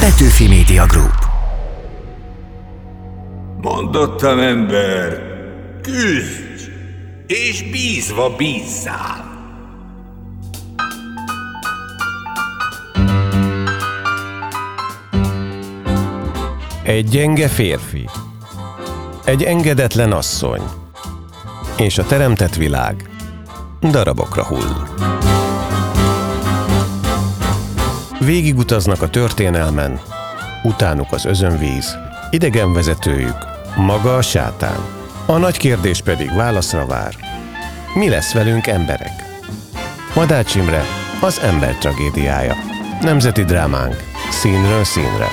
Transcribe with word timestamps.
Petőfi 0.00 0.48
Media 0.48 0.86
Group. 0.86 1.26
Mondottam 3.60 4.38
ember, 4.38 5.22
küzdj, 5.82 6.70
és 7.26 7.70
bízva 7.70 8.36
bízzál. 8.36 9.24
Egy 16.82 17.08
gyenge 17.08 17.48
férfi. 17.48 18.08
Egy 19.24 19.42
engedetlen 19.42 20.12
asszony. 20.12 20.62
És 21.76 21.98
a 21.98 22.04
teremtett 22.04 22.54
világ 22.54 23.10
darabokra 23.80 24.44
hull. 24.44 25.29
Végigutaznak 28.24 29.02
a 29.02 29.08
történelmen, 29.08 30.00
utánuk 30.62 31.12
az 31.12 31.24
özönvíz, 31.24 31.96
idegenvezetőjük, 32.30 33.36
maga 33.76 34.16
a 34.16 34.22
sátán. 34.22 34.78
A 35.26 35.36
nagy 35.36 35.56
kérdés 35.56 36.00
pedig 36.00 36.34
válaszra 36.34 36.86
vár. 36.86 37.14
Mi 37.94 38.08
lesz 38.08 38.32
velünk 38.32 38.66
emberek? 38.66 39.24
Madács 40.14 40.54
Imre, 40.54 40.84
az 41.20 41.40
ember 41.40 41.74
tragédiája. 41.74 42.54
Nemzeti 43.00 43.44
drámánk, 43.44 43.96
színről 44.30 44.84
színre. 44.84 45.28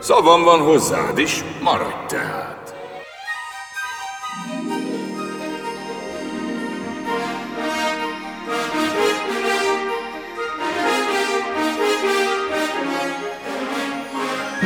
Szavam 0.00 0.42
van 0.42 0.60
hozzád 0.60 1.18
is, 1.18 1.44
maradj 1.62 2.14
tehát. 2.14 2.59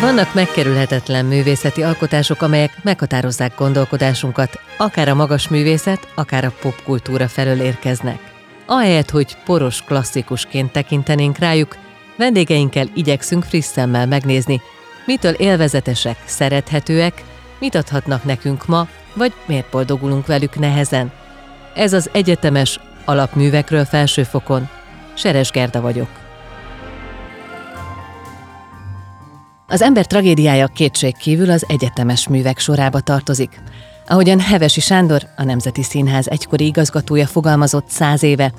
Vannak 0.01 0.35
megkerülhetetlen 0.35 1.25
művészeti 1.25 1.83
alkotások, 1.83 2.43
amelyek 2.43 2.83
meghatározzák 2.83 3.55
gondolkodásunkat, 3.57 4.61
akár 4.77 5.09
a 5.09 5.15
magas 5.15 5.49
művészet, 5.49 6.09
akár 6.15 6.45
a 6.45 6.53
popkultúra 6.61 7.29
felől 7.29 7.61
érkeznek. 7.61 8.33
Ahelyett, 8.67 9.11
hogy 9.11 9.37
poros 9.45 9.83
klasszikusként 9.83 10.73
tekintenénk 10.73 11.39
rájuk, 11.39 11.77
vendégeinkkel 12.17 12.89
igyekszünk 12.95 13.45
friss 13.45 13.67
szemmel 13.67 14.07
megnézni, 14.07 14.61
mitől 15.07 15.33
élvezetesek, 15.33 16.17
szerethetőek, 16.25 17.23
mit 17.59 17.75
adhatnak 17.75 18.25
nekünk 18.25 18.67
ma, 18.67 18.89
vagy 19.15 19.33
miért 19.47 19.71
boldogulunk 19.71 20.27
velük 20.27 20.59
nehezen. 20.59 21.13
Ez 21.75 21.93
az 21.93 22.11
egyetemes 22.13 22.81
alapművekről 23.05 23.85
felsőfokon. 23.85 24.69
Seres 25.15 25.51
Gerda 25.51 25.81
vagyok. 25.81 26.24
Az 29.75 29.83
ember 29.83 30.07
tragédiája 30.07 30.67
kétség 30.67 31.17
kívül 31.17 31.51
az 31.51 31.65
egyetemes 31.69 32.29
művek 32.29 32.59
sorába 32.59 33.01
tartozik. 33.01 33.61
Ahogyan 34.07 34.41
Hevesi 34.41 34.81
Sándor, 34.81 35.23
a 35.37 35.45
Nemzeti 35.45 35.83
Színház 35.83 36.29
egykori 36.29 36.67
igazgatója 36.67 37.27
fogalmazott 37.27 37.89
száz 37.89 38.23
éve, 38.23 38.53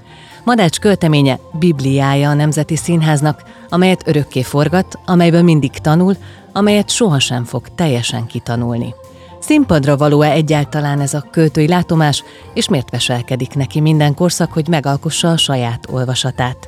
Madács 0.44 0.80
költeménye 0.80 1.40
Bibliája 1.60 2.30
a 2.30 2.34
Nemzeti 2.34 2.76
Színháznak, 2.76 3.44
amelyet 3.70 4.08
örökké 4.08 4.42
forgat, 4.42 5.00
amelyből 5.06 5.42
mindig 5.42 5.72
tanul, 5.72 6.16
amelyet 6.54 6.90
sohasem 6.90 7.44
fog 7.44 7.68
teljesen 7.76 8.26
kitanulni. 8.26 8.94
Színpadra 9.40 9.98
való-e 9.98 10.32
egyáltalán 10.32 11.02
ez 11.02 11.14
a 11.14 11.28
költői 11.32 11.68
látomás, 11.68 12.24
és 12.54 12.70
miért 12.70 12.90
veselkedik 12.90 13.54
neki 13.54 13.80
minden 13.80 14.14
korszak, 14.14 14.52
hogy 14.52 14.68
megalkossa 14.68 15.32
a 15.32 15.38
saját 15.38 15.88
olvasatát? 15.92 16.68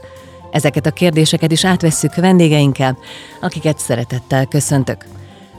Ezeket 0.51 0.85
a 0.85 0.91
kérdéseket 0.91 1.51
is 1.51 1.65
átvesszük 1.65 2.15
vendégeinkkel, 2.15 2.97
akiket 3.41 3.79
szeretettel 3.79 4.45
köszöntök. 4.45 5.05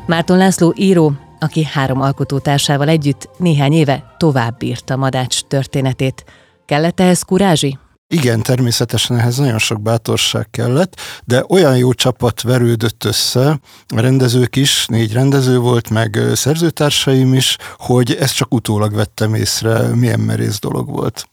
Márton 0.07 0.37
László 0.37 0.75
író, 0.77 1.13
aki 1.39 1.65
három 1.65 2.01
alkotótársával 2.01 2.89
együtt 2.89 3.29
néhány 3.39 3.73
éve 3.73 4.15
tovább 4.17 4.59
bírta 4.59 4.97
Madács 4.97 5.41
történetét. 5.41 6.25
Kellett 6.67 7.01
ehhez 7.01 7.23
kurázsi? 7.23 7.79
Igen, 8.15 8.43
természetesen 8.43 9.19
ehhez 9.19 9.37
nagyon 9.37 9.59
sok 9.59 9.83
bátorság 9.83 10.51
kellett, 10.51 11.01
de 11.25 11.45
olyan 11.49 11.77
jó 11.77 11.93
csapat 11.93 12.43
verődött 12.43 13.05
össze, 13.05 13.61
a 13.95 14.01
rendezők 14.01 14.57
is, 14.57 14.87
négy 14.87 15.13
rendező 15.13 15.59
volt, 15.59 15.91
meg 15.91 16.19
szerzőtársaim 16.35 17.35
is, 17.35 17.57
hogy 17.77 18.15
ezt 18.15 18.35
csak 18.35 18.55
utólag 18.55 18.95
vettem 18.95 19.35
észre, 19.35 19.95
milyen 19.95 20.21
merész 20.21 20.59
dolog 20.59 20.91
volt. 20.91 21.29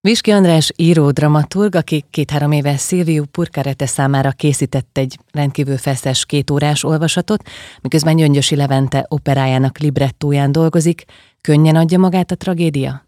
Viski 0.00 0.30
András 0.30 0.72
író 0.76 1.10
dramaturg, 1.10 1.74
aki 1.74 2.04
két-három 2.10 2.52
éve 2.52 2.76
Szilviu 2.76 3.24
Purkarete 3.24 3.86
számára 3.86 4.30
készített 4.30 4.98
egy 4.98 5.18
rendkívül 5.32 5.76
feszes 5.76 6.26
kétórás 6.26 6.84
olvasatot, 6.84 7.48
miközben 7.82 8.16
Gyöngyösi 8.16 8.56
Levente 8.56 9.06
operájának 9.08 9.78
librettóján 9.78 10.52
dolgozik, 10.52 11.04
könnyen 11.40 11.76
adja 11.76 11.98
magát 11.98 12.30
a 12.30 12.34
tragédia? 12.34 13.06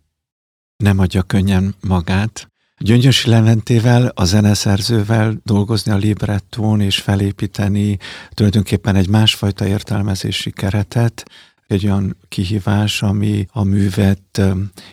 Nem 0.76 0.98
adja 0.98 1.22
könnyen 1.22 1.74
magát. 1.80 2.50
Gyöngyösi 2.78 3.30
Leventével, 3.30 4.12
a 4.14 4.24
zeneszerzővel 4.24 5.40
dolgozni 5.44 5.92
a 5.92 5.96
librettón 5.96 6.80
és 6.80 6.98
felépíteni 6.98 7.96
tulajdonképpen 8.30 8.96
egy 8.96 9.08
másfajta 9.08 9.66
értelmezési 9.66 10.50
keretet, 10.50 11.24
egy 11.70 11.84
olyan 11.84 12.16
kihívás, 12.28 13.02
ami 13.02 13.46
a 13.52 13.62
művet 13.62 14.42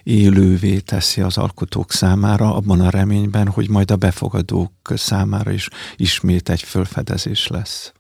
élővé 0.04 0.80
teszi 0.80 1.22
az 1.22 1.38
alkotók 1.38 1.92
számára, 1.92 2.56
abban 2.56 2.82
a 2.82 2.90
reményben, 2.90 3.48
hogy 3.48 3.70
majd 3.70 3.92
a 3.92 3.96
befogadók 3.96 4.72
számára 4.96 5.52
is 5.52 5.70
ismét 5.96 6.50
egy 6.50 6.62
fölfedezés 6.62 7.48
lesz. 7.48 7.92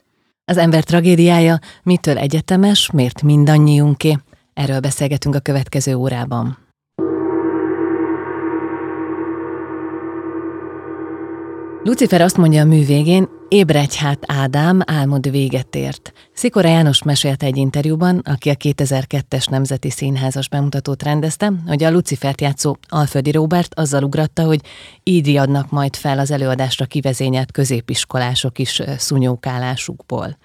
Az 0.46 0.58
ember 0.58 0.84
tragédiája 0.84 1.60
mitől 1.84 2.18
egyetemes, 2.18 2.92
miért 2.92 3.22
mindannyiunké? 3.22 4.18
Erről 4.54 4.80
beszélgetünk 4.80 5.36
a 5.36 5.40
következő 5.40 5.96
órában. 5.96 6.58
Lucifer 11.84 12.22
azt 12.22 12.38
mondja 12.38 12.62
a 12.62 12.66
mű 12.66 12.86
végén, 12.86 13.30
Ébredj 13.50 13.98
hát 13.98 14.20
Ádám, 14.26 14.82
álmod 14.86 15.32
véget 15.32 15.76
ért. 15.76 16.14
Szikora 16.34 16.70
János 16.70 17.04
mesélte 17.04 17.46
egy 17.46 17.58
interjúban, 17.58 18.18
aki 18.26 18.50
a 18.50 18.54
2002-es 18.54 19.50
Nemzeti 19.50 19.90
Színházas 19.90 20.50
bemutatót 20.50 21.04
rendezte, 21.04 21.54
hogy 21.66 21.84
a 21.84 21.92
Lucifert 21.92 22.42
játszó 22.42 22.78
Alföldi 22.88 23.32
Róbert 23.32 23.80
azzal 23.80 24.04
ugratta, 24.04 24.44
hogy 24.44 24.62
így 25.04 25.36
adnak 25.36 25.70
majd 25.70 25.96
fel 25.96 26.20
az 26.20 26.32
előadásra 26.32 26.86
kivezényelt 26.86 27.52
középiskolások 27.52 28.60
is 28.60 28.82
szunyókálásukból. 28.98 30.38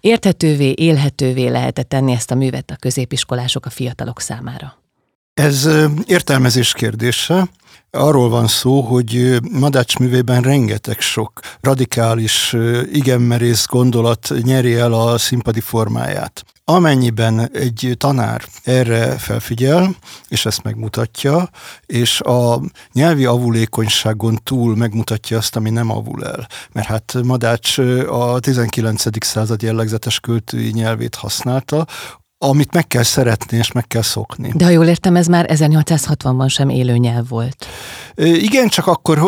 Érthetővé, 0.00 0.72
élhetővé 0.76 1.48
lehetett 1.48 1.88
tenni 1.88 2.12
ezt 2.12 2.30
a 2.30 2.34
művet 2.34 2.70
a 2.70 2.76
középiskolások 2.76 3.66
a 3.66 3.70
fiatalok 3.70 4.20
számára. 4.20 4.78
Ez 5.34 5.68
értelmezés 6.06 6.72
kérdése. 6.72 7.48
Arról 7.94 8.28
van 8.28 8.46
szó, 8.46 8.80
hogy 8.80 9.38
Madács 9.50 9.98
művében 9.98 10.42
rengeteg 10.42 11.00
sok 11.00 11.40
radikális, 11.60 12.56
igen 12.92 13.20
merész 13.20 13.66
gondolat 13.66 14.32
nyeri 14.42 14.74
el 14.74 14.92
a 14.92 15.18
színpadi 15.18 15.60
formáját. 15.60 16.44
Amennyiben 16.64 17.50
egy 17.52 17.94
tanár 17.96 18.42
erre 18.62 19.18
felfigyel, 19.18 19.96
és 20.28 20.46
ezt 20.46 20.62
megmutatja, 20.62 21.48
és 21.86 22.20
a 22.20 22.60
nyelvi 22.92 23.24
avulékonyságon 23.24 24.38
túl 24.42 24.76
megmutatja 24.76 25.36
azt, 25.36 25.56
ami 25.56 25.70
nem 25.70 25.90
avul 25.90 26.24
el. 26.24 26.48
Mert 26.72 26.86
hát 26.86 27.14
Madács 27.24 27.78
a 28.08 28.38
19. 28.40 29.24
század 29.24 29.62
jellegzetes 29.62 30.20
költői 30.20 30.70
nyelvét 30.70 31.14
használta, 31.14 31.86
amit 32.48 32.72
meg 32.72 32.86
kell 32.86 33.02
szeretni 33.02 33.56
és 33.56 33.72
meg 33.72 33.86
kell 33.86 34.02
szokni. 34.02 34.52
De 34.54 34.64
ha 34.64 34.70
jól 34.70 34.86
értem, 34.86 35.16
ez 35.16 35.26
már 35.26 35.46
1860-ban 35.52 36.48
sem 36.48 36.68
élő 36.68 36.96
nyelv 36.96 37.28
volt. 37.28 37.66
Igen, 38.16 38.68
csak 38.68 38.86
akkor 38.86 39.18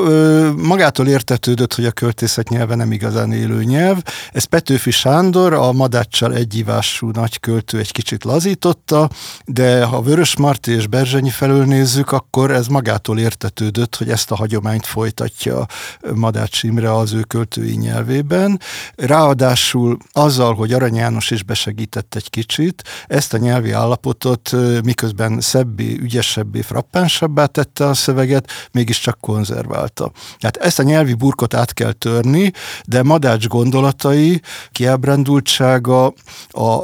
magától 0.57 1.09
értetődött, 1.09 1.75
hogy 1.75 1.85
a 1.85 1.91
költészet 1.91 2.49
nyelve 2.49 2.75
nem 2.75 2.93
igazán 2.93 3.33
élő 3.33 3.65
nyelv. 3.65 4.03
Ez 4.33 4.45
Petőfi 4.45 4.91
Sándor, 4.91 5.53
a 5.53 5.73
Madáccsal 5.73 6.35
egyívású 6.35 7.11
nagy 7.11 7.41
költő 7.41 7.79
egy 7.79 7.93
kicsit 7.93 8.25
lazította, 8.25 9.11
de 9.45 9.85
ha 9.85 10.03
Vörös 10.03 10.37
Marti 10.37 10.73
és 10.73 10.87
Berzsenyi 10.87 11.31
felől 11.31 11.65
nézzük, 11.65 12.13
akkor 12.13 12.51
ez 12.51 12.67
magától 12.67 13.19
értetődött, 13.19 13.97
hogy 13.97 14.11
ezt 14.11 14.31
a 14.31 14.37
hagyományt 14.37 14.87
folytatja 14.87 15.67
Madács 16.15 16.63
Imre 16.63 16.95
az 16.95 17.13
ő 17.13 17.21
költői 17.21 17.77
nyelvében. 17.77 18.61
Ráadásul 18.95 19.99
azzal, 20.13 20.55
hogy 20.55 20.73
Arany 20.73 20.95
János 20.95 21.31
is 21.31 21.43
besegített 21.43 22.15
egy 22.15 22.31
kicsit, 22.31 22.83
ezt 23.07 23.35
a 23.35 23.39
nyelvi 23.39 23.71
állapotot 23.71 24.51
miközben 24.85 25.41
szebbé, 25.41 25.99
ügyesebbé, 26.01 26.61
frappánsabbá 26.61 27.47
tette 27.47 27.87
a 27.87 27.95
szöveget, 27.95 28.51
mégiscsak 28.77 29.21
konzerválta. 29.21 30.13
Tehát 30.39 30.57
ezt 30.57 30.79
a 30.79 30.83
nyelvi 30.83 31.15
burkot 31.15 31.55
át 31.55 31.73
kell 31.73 31.93
törni, 31.93 32.53
de 32.85 33.03
Madács 33.03 33.47
gondolatai, 33.47 34.41
kiábrándultsága, 34.71 36.13
a 36.49 36.79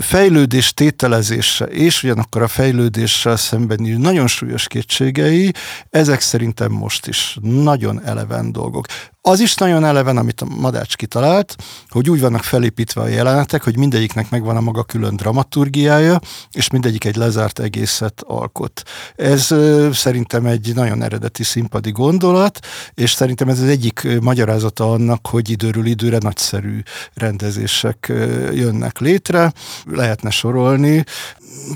fejlődés 0.00 0.74
tételezése 0.74 1.64
és 1.64 2.02
ugyanakkor 2.02 2.42
a 2.42 2.48
fejlődéssel 2.48 3.36
szembeni 3.36 3.90
nagyon 3.90 4.26
súlyos 4.26 4.66
kétségei, 4.66 5.52
ezek 5.90 6.20
szerintem 6.20 6.72
most 6.72 7.06
is 7.06 7.38
nagyon 7.40 8.02
eleven 8.04 8.52
dolgok 8.52 8.86
Az 9.28 9.40
is 9.40 9.54
nagyon 9.54 9.84
eleven, 9.84 10.16
amit 10.16 10.40
a 10.40 10.44
Madács 10.44 10.96
kitalált, 10.96 11.56
hogy 11.88 12.10
úgy 12.10 12.20
vannak 12.20 12.42
felépítve 12.42 13.00
a 13.00 13.06
jelenetek, 13.08 13.62
hogy 13.62 13.76
mindegyiknek 13.76 14.30
megvan 14.30 14.56
a 14.56 14.60
maga 14.60 14.82
külön 14.82 15.16
dramaturgiája, 15.16 16.20
és 16.52 16.70
mindegyik 16.70 17.04
egy 17.04 17.16
lezárt 17.16 17.58
egészet 17.58 18.22
alkot. 18.26 18.82
Ez 19.16 19.54
szerintem 19.92 20.46
egy 20.46 20.72
nagyon 20.74 21.02
eredeti 21.02 21.42
színpadi 21.42 21.90
gondolat, 21.90 22.58
és 22.94 23.12
szerintem 23.12 23.48
ez 23.48 23.60
az 23.60 23.68
egyik 23.68 24.06
magyarázata 24.20 24.92
annak, 24.92 25.26
hogy 25.26 25.50
időről 25.50 25.86
időre 25.86 26.18
nagyszerű 26.20 26.80
rendezések 27.14 28.12
jönnek 28.52 28.98
létre. 28.98 29.52
Lehetne 29.84 30.30
sorolni, 30.30 31.04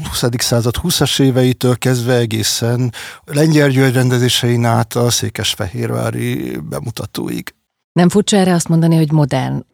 20. 0.08 0.24
század 0.36 0.74
20-as 0.82 1.20
éveitől 1.20 1.78
kezdve 1.78 2.16
egészen 2.16 2.92
Lengyel 3.24 3.68
György 3.68 3.94
rendezésein 3.94 4.64
át 4.64 4.94
a 4.94 5.10
Székesfehérvári 5.10 6.58
bemutatóig. 6.58 7.54
Nem 7.92 8.08
furcsa 8.08 8.36
erre 8.36 8.54
azt 8.54 8.68
mondani, 8.68 8.96
hogy 8.96 9.12
modern 9.12 9.64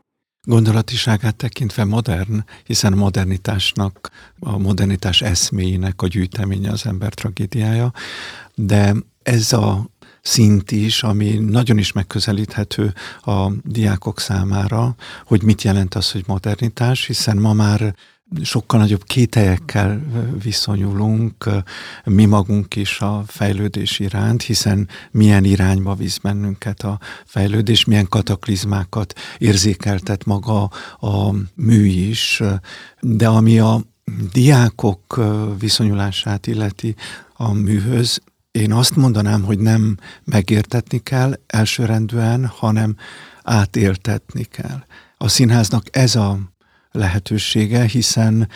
gondolatiságát 0.49 1.37
tekintve 1.37 1.85
modern, 1.85 2.45
hiszen 2.65 2.93
a 2.93 2.97
modernitásnak, 2.97 4.11
a 4.41 4.59
modernitás 4.59 5.23
eszméinek 5.23 6.03
a 6.03 6.07
gyűjteménye 6.07 6.71
az 6.71 6.87
ember 6.87 7.15
tragédiája, 7.15 7.93
de 8.55 8.95
ez 9.23 9.53
a 9.53 9.91
szint 10.23 10.71
is, 10.71 11.03
ami 11.03 11.31
nagyon 11.31 11.79
is 11.79 11.93
megközelíthető 11.93 12.95
a 13.25 13.51
diákok 13.63 14.21
számára, 14.21 14.95
hogy 15.25 15.43
mit 15.43 15.63
jelent 15.63 15.95
az, 15.95 16.11
hogy 16.11 16.25
modernitás, 16.27 17.07
hiszen 17.07 17.37
ma 17.37 17.53
már 17.53 17.95
sokkal 18.43 18.81
nagyobb 18.81 19.05
kételyekkel 19.05 20.01
viszonyulunk 20.43 21.49
mi 22.05 22.25
magunk 22.25 22.77
is 22.77 23.01
a 23.01 23.25
fejlődés 23.27 23.99
iránt, 23.99 24.43
hiszen 24.43 24.89
milyen 25.11 25.45
irányba 25.45 25.95
visz 25.95 26.19
bennünket 26.19 26.83
a 26.83 26.99
fejlődés, 27.25 27.85
milyen 27.85 28.09
kataklizmákat 28.09 29.15
érzékeltet 29.39 30.25
maga 30.25 30.71
a 31.01 31.35
mű 31.55 31.85
is, 31.85 32.43
de 33.01 33.29
ami 33.29 33.59
a 33.59 33.83
diákok 34.33 35.21
viszonyulását 35.59 36.47
illeti 36.47 36.95
a 37.33 37.53
műhöz, 37.53 38.21
én 38.51 38.73
azt 38.73 38.97
mondanám, 38.97 39.43
hogy 39.43 39.59
nem 39.59 39.97
megértetni 40.25 40.99
kell 40.99 41.41
elsőrendűen, 41.47 42.47
hanem 42.47 42.97
átéltetni 43.43 44.45
kell. 44.45 44.85
A 45.17 45.29
színháznak 45.29 45.97
ez 45.97 46.17
a 46.17 46.39
lehetősége, 46.91 47.85
hiszen 47.85 48.49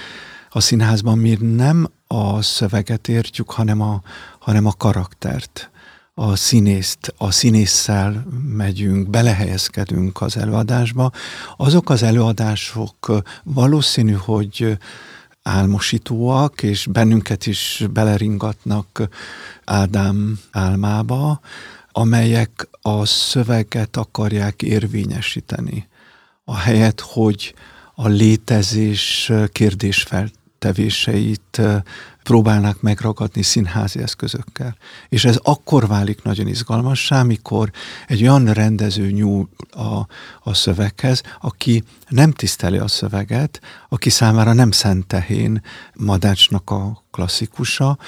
a 0.50 0.60
színházban 0.60 1.18
mi 1.18 1.36
nem 1.40 1.88
a 2.06 2.42
szöveget 2.42 3.08
értjük, 3.08 3.50
hanem 3.50 3.80
a, 3.80 4.02
hanem 4.38 4.66
a 4.66 4.72
karaktert 4.72 5.70
a 6.14 6.36
színészt, 6.36 7.14
a 7.16 7.30
színésszel 7.30 8.26
megyünk, 8.46 9.10
belehelyezkedünk 9.10 10.20
az 10.20 10.36
előadásba. 10.36 11.10
Azok 11.56 11.90
az 11.90 12.02
előadások 12.02 13.22
valószínű, 13.42 14.12
hogy 14.12 14.78
álmosítóak, 15.42 16.62
és 16.62 16.86
bennünket 16.86 17.46
is 17.46 17.84
beleringatnak 17.92 19.08
Ádám 19.64 20.38
álmába, 20.50 21.40
amelyek 21.92 22.68
a 22.82 23.06
szöveget 23.06 23.96
akarják 23.96 24.62
érvényesíteni. 24.62 25.88
A 26.44 26.56
helyet, 26.56 27.00
hogy 27.00 27.54
a 27.94 28.08
létezés 28.08 29.32
kérdésfeltevéseit 29.52 31.60
próbálnak 32.22 32.80
megragadni 32.80 33.42
színházi 33.42 34.02
eszközökkel. 34.02 34.76
És 35.08 35.24
ez 35.24 35.38
akkor 35.42 35.86
válik 35.86 36.22
nagyon 36.22 36.46
izgalmassá, 36.46 37.22
mikor 37.22 37.70
egy 38.06 38.22
olyan 38.22 38.52
rendező 38.52 39.10
nyúl 39.10 39.48
a, 39.70 40.06
a 40.42 40.54
szöveghez, 40.54 41.22
aki 41.40 41.82
nem 42.08 42.32
tiszteli 42.32 42.78
a 42.78 42.88
szöveget, 42.88 43.60
aki 43.88 44.10
számára 44.10 44.52
nem 44.52 44.70
Szentehén 44.70 45.62
Madácsnak 45.94 46.70
a 46.70 47.04
klasszikusa, 47.10 47.98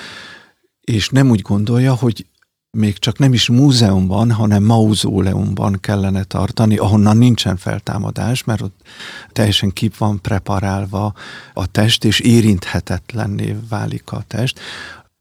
és 0.80 1.08
nem 1.08 1.30
úgy 1.30 1.40
gondolja, 1.40 1.94
hogy 1.94 2.26
még 2.74 2.98
csak 2.98 3.18
nem 3.18 3.32
is 3.32 3.48
múzeumban, 3.48 4.32
hanem 4.32 4.62
mauzóleumban 4.62 5.80
kellene 5.80 6.24
tartani, 6.24 6.76
ahonnan 6.76 7.16
nincsen 7.16 7.56
feltámadás, 7.56 8.44
mert 8.44 8.60
ott 8.60 8.80
teljesen 9.32 9.72
kip 9.72 9.96
van 9.96 10.20
preparálva 10.20 11.14
a 11.54 11.66
test, 11.66 12.04
és 12.04 12.20
érinthetetlenné 12.20 13.56
válik 13.68 14.12
a 14.12 14.24
test 14.26 14.60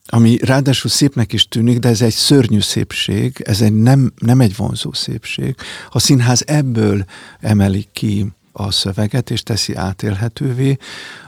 ami 0.06 0.38
ráadásul 0.42 0.90
szépnek 0.90 1.34
is 1.34 1.48
tűnik, 1.48 1.80
de 1.80 1.90
ez 1.90 2.02
egy 2.02 2.14
szörnyű 2.14 2.60
szépség, 2.60 3.42
ez 3.46 3.62
egy 3.62 3.74
nem, 3.74 4.14
nem 4.18 4.42
egy 4.42 4.56
vonzó 4.56 4.94
szépség. 4.94 5.56
A 5.90 6.00
színház 6.00 6.44
ebből 6.48 7.06
emeli 7.40 7.88
ki 7.94 8.28
a 8.54 8.72
szöveget, 8.72 9.30
és 9.30 9.44
teszi 9.44 9.76
átélhetővé. 9.76 10.78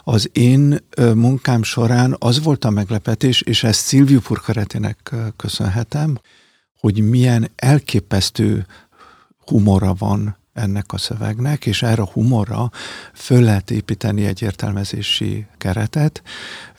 Az 0.03 0.29
én 0.33 0.77
munkám 1.13 1.63
során 1.63 2.15
az 2.19 2.43
volt 2.43 2.65
a 2.65 2.69
meglepetés, 2.69 3.41
és 3.41 3.63
ezt 3.63 3.79
Szilviu 3.79 4.19
Purkaretének 4.19 5.15
köszönhetem, 5.35 6.19
hogy 6.79 7.09
milyen 7.09 7.51
elképesztő 7.55 8.65
humora 9.45 9.93
van 9.93 10.37
ennek 10.53 10.93
a 10.93 10.97
szövegnek, 10.97 11.65
és 11.65 11.81
erre 11.81 12.01
a 12.01 12.09
humorra 12.11 12.71
föl 13.13 13.41
lehet 13.41 13.71
építeni 13.71 14.25
egy 14.25 14.41
értelmezési 14.41 15.45
keretet, 15.57 16.21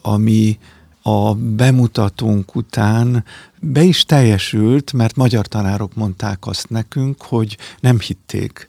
ami 0.00 0.58
a 1.02 1.34
bemutatónk 1.34 2.54
után 2.54 3.24
be 3.60 3.82
is 3.82 4.04
teljesült, 4.04 4.92
mert 4.92 5.16
magyar 5.16 5.46
tanárok 5.46 5.94
mondták 5.94 6.46
azt 6.46 6.70
nekünk, 6.70 7.22
hogy 7.22 7.58
nem 7.80 8.00
hitték, 8.00 8.68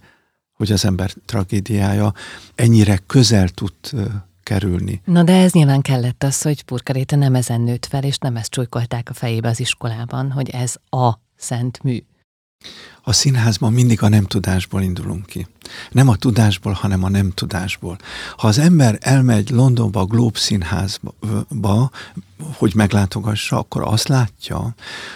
hogy 0.58 0.72
az 0.72 0.86
ember 0.86 1.12
tragédiája 1.26 2.14
ennyire 2.56 2.98
közel 2.98 3.50
tud 3.50 3.74
kerülni. 4.44 5.02
Na 5.06 5.24
de 5.24 5.34
ez 5.34 5.52
nyilván 5.52 5.82
kellett 5.82 6.24
az, 6.24 6.42
hogy 6.42 6.64
Purkaréte 6.64 7.16
nem 7.16 7.36
ezen 7.36 7.62
nőtt 7.62 7.86
fel, 7.86 8.04
és 8.04 8.18
nem 8.18 8.36
ezt 8.36 8.52
csújkolták 8.52 9.10
a 9.10 9.14
fejébe 9.14 9.50
az 9.50 9.60
iskolában, 9.60 10.32
hogy 10.32 10.50
ez 10.50 10.76
a 10.90 11.14
szent 11.36 11.84
mű. 11.84 12.04
A 13.02 13.14
színházban 13.14 13.74
mindig 13.74 14.04
a 14.04 14.08
nem 14.10 14.26
tudásból 14.26 14.82
indulunk 14.82 15.26
ki. 15.26 15.48
Nem 15.92 16.08
a 16.08 16.16
tudásból, 16.16 16.72
hanem 16.72 17.04
a 17.04 17.10
nem 17.10 17.32
tudásból. 17.32 17.98
Ha 18.38 18.48
az 18.48 18.58
ember 18.58 18.98
elmegy 19.02 19.50
Londonba, 19.50 20.00
a 20.00 20.06
Globe 20.06 20.40
színházba, 20.40 21.90
hogy 22.54 22.76
meglátogassa, 22.76 23.58
akkor 23.58 23.82
azt 23.84 24.08
látja, 24.08 24.76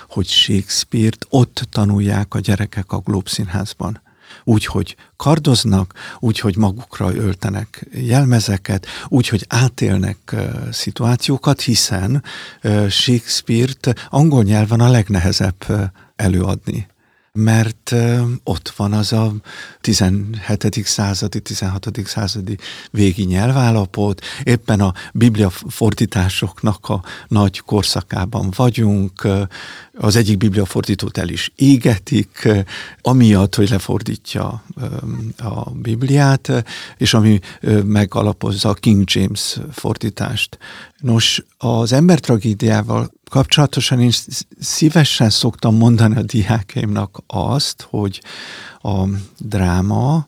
hogy 0.09 0.27
Shakespeare-t 0.27 1.25
ott 1.29 1.67
tanulják 1.69 2.33
a 2.33 2.39
gyerekek 2.39 2.91
a 2.91 2.99
Globe 2.99 3.29
színházban 3.29 4.01
úgy, 4.43 4.65
hogy 4.65 4.95
kardoznak, 5.15 5.93
úgy, 6.19 6.39
hogy 6.39 6.57
magukra 6.57 7.15
öltenek 7.15 7.87
jelmezeket, 7.93 8.85
úgy, 9.07 9.27
hogy 9.27 9.45
átélnek 9.47 10.35
szituációkat, 10.71 11.61
hiszen 11.61 12.23
Shakespeare-t 12.89 14.07
angol 14.09 14.43
nyelven 14.43 14.79
a 14.79 14.89
legnehezebb 14.89 15.91
előadni 16.15 16.87
mert 17.33 17.95
ott 18.43 18.69
van 18.69 18.93
az 18.93 19.13
a 19.13 19.33
17. 19.81 20.85
századi, 20.85 21.39
16. 21.39 21.89
századi 22.05 22.57
végi 22.91 23.23
nyelvállapot, 23.23 24.21
éppen 24.43 24.79
a 24.79 24.93
biblia 25.13 25.49
fordításoknak 25.49 26.89
a 26.89 27.03
nagy 27.27 27.59
korszakában 27.59 28.51
vagyunk, 28.55 29.27
az 29.93 30.15
egyik 30.15 30.37
biblia 30.37 30.65
fordítót 30.65 31.17
el 31.17 31.29
is 31.29 31.51
égetik, 31.55 32.49
amiatt, 33.01 33.55
hogy 33.55 33.69
lefordítja 33.69 34.63
a 35.37 35.69
Bibliát, 35.69 36.63
és 36.97 37.13
ami 37.13 37.39
megalapozza 37.83 38.69
a 38.69 38.73
King 38.73 39.03
James 39.05 39.59
fordítást. 39.71 40.57
Nos, 40.97 41.43
az 41.57 41.93
ember 41.93 42.19
tragédiával 42.19 43.11
kapcsolatosan 43.31 43.99
én 43.99 44.11
szívesen 44.59 45.29
szoktam 45.29 45.75
mondani 45.75 46.15
a 46.15 46.21
diákeimnak 46.21 47.23
azt, 47.27 47.87
hogy 47.89 48.21
a 48.81 49.03
dráma, 49.37 50.27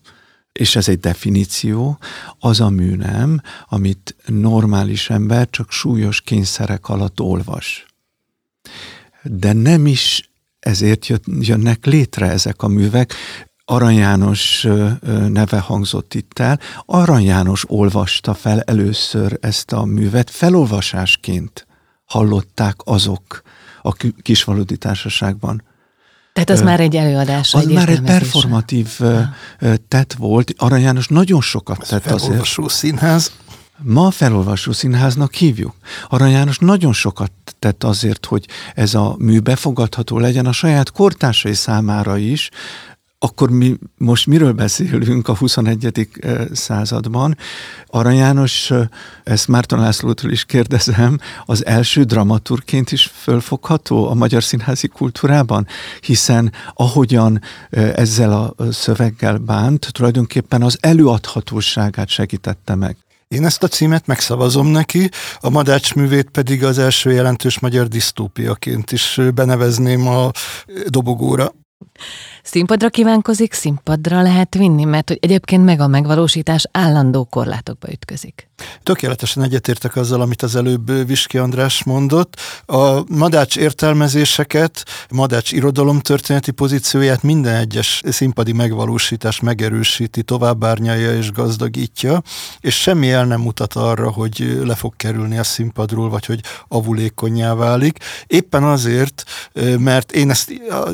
és 0.52 0.76
ez 0.76 0.88
egy 0.88 1.00
definíció, 1.00 1.98
az 2.38 2.60
a 2.60 2.68
műnem, 2.68 3.40
amit 3.68 4.16
normális 4.26 5.10
ember 5.10 5.50
csak 5.50 5.70
súlyos 5.70 6.20
kényszerek 6.20 6.88
alatt 6.88 7.20
olvas. 7.20 7.86
De 9.22 9.52
nem 9.52 9.86
is 9.86 10.30
ezért 10.58 11.06
jönnek 11.40 11.84
létre 11.84 12.30
ezek 12.30 12.62
a 12.62 12.68
művek. 12.68 13.14
Arany 13.64 13.96
János 13.96 14.66
neve 15.28 15.58
hangzott 15.58 16.14
itt 16.14 16.38
el. 16.38 16.60
Arany 16.84 17.24
János 17.24 17.64
olvasta 17.70 18.34
fel 18.34 18.60
először 18.60 19.38
ezt 19.40 19.72
a 19.72 19.84
művet 19.84 20.30
felolvasásként 20.30 21.63
hallották 22.04 22.76
azok 22.84 23.42
a 23.82 23.92
kisvaludi 24.22 24.76
társaságban. 24.76 25.62
Tehát 26.32 26.50
az 26.50 26.60
Ö, 26.60 26.64
már 26.64 26.80
egy 26.80 26.96
előadás. 26.96 27.54
Az 27.54 27.66
egy 27.66 27.74
már 27.74 27.88
egy 27.88 28.00
performatív 28.00 28.96
ja. 28.98 29.34
tett 29.88 30.12
volt. 30.12 30.52
Arany 30.56 30.82
János 30.82 31.08
nagyon 31.08 31.40
sokat 31.40 31.82
Ez 31.82 31.88
tett 31.88 32.02
felolvasó 32.02 32.64
azért. 32.64 32.78
színház. 32.78 33.32
Ma 33.78 34.10
felolvasó 34.10 34.72
színháznak 34.72 35.34
hívjuk. 35.34 35.74
Arany 36.08 36.30
János 36.30 36.58
nagyon 36.58 36.92
sokat 36.92 37.32
tett 37.58 37.84
azért, 37.84 38.26
hogy 38.26 38.48
ez 38.74 38.94
a 38.94 39.14
mű 39.18 39.40
befogadható 39.40 40.18
legyen 40.18 40.46
a 40.46 40.52
saját 40.52 40.90
kortársai 40.90 41.54
számára 41.54 42.16
is, 42.16 42.50
akkor 43.24 43.50
mi 43.50 43.76
most 43.98 44.26
miről 44.26 44.52
beszélünk 44.52 45.28
a 45.28 45.36
21. 45.36 46.08
században? 46.52 47.36
Arra 47.86 48.10
János, 48.10 48.72
ezt 49.22 49.48
Márton 49.48 49.78
Lászlótól 49.78 50.30
is 50.30 50.44
kérdezem, 50.44 51.18
az 51.44 51.66
első 51.66 52.02
dramaturként 52.02 52.92
is 52.92 53.10
fölfogható 53.14 54.08
a 54.10 54.14
magyar 54.14 54.42
színházi 54.42 54.88
kultúrában? 54.88 55.66
Hiszen 56.00 56.52
ahogyan 56.74 57.40
ezzel 57.70 58.32
a 58.32 58.72
szöveggel 58.72 59.38
bánt, 59.38 59.88
tulajdonképpen 59.92 60.62
az 60.62 60.78
előadhatóságát 60.80 62.08
segítette 62.08 62.74
meg. 62.74 62.96
Én 63.28 63.44
ezt 63.44 63.62
a 63.62 63.68
címet 63.68 64.06
megszavazom 64.06 64.66
neki, 64.66 65.10
a 65.40 65.50
Madács 65.50 65.94
művét 65.94 66.30
pedig 66.30 66.64
az 66.64 66.78
első 66.78 67.12
jelentős 67.12 67.58
magyar 67.58 67.88
disztópiaként 67.88 68.92
is 68.92 69.20
benevezném 69.34 70.06
a 70.06 70.30
dobogóra. 70.86 71.52
Színpadra 72.44 72.88
kívánkozik, 72.88 73.52
színpadra 73.52 74.22
lehet 74.22 74.54
vinni, 74.54 74.84
mert 74.84 75.08
hogy 75.08 75.18
egyébként 75.20 75.64
meg 75.64 75.80
a 75.80 75.86
megvalósítás 75.86 76.66
állandó 76.72 77.24
korlátokba 77.24 77.92
ütközik. 77.92 78.48
Tökéletesen 78.82 79.42
egyetértek 79.42 79.96
azzal, 79.96 80.20
amit 80.20 80.42
az 80.42 80.56
előbb 80.56 81.06
Viski 81.06 81.38
András 81.38 81.84
mondott. 81.84 82.36
A 82.66 83.14
Madács 83.14 83.56
értelmezéseket, 83.56 84.84
Madács 85.10 85.52
irodalomtörténeti 85.52 86.50
pozícióját 86.50 87.22
minden 87.22 87.54
egyes 87.54 88.02
színpadi 88.06 88.52
megvalósítás 88.52 89.40
megerősíti, 89.40 90.22
továbbárnyalja 90.22 91.16
és 91.16 91.32
gazdagítja, 91.32 92.22
és 92.60 92.74
semmi 92.80 93.10
el 93.10 93.24
nem 93.24 93.40
mutat 93.40 93.74
arra, 93.74 94.10
hogy 94.10 94.60
le 94.64 94.74
fog 94.74 94.96
kerülni 94.96 95.38
a 95.38 95.44
színpadról, 95.44 96.10
vagy 96.10 96.26
hogy 96.26 96.40
avulékonyá 96.68 97.54
válik. 97.54 97.98
Éppen 98.26 98.62
azért, 98.62 99.24
mert 99.78 100.12
én 100.12 100.30
ezt 100.30 100.52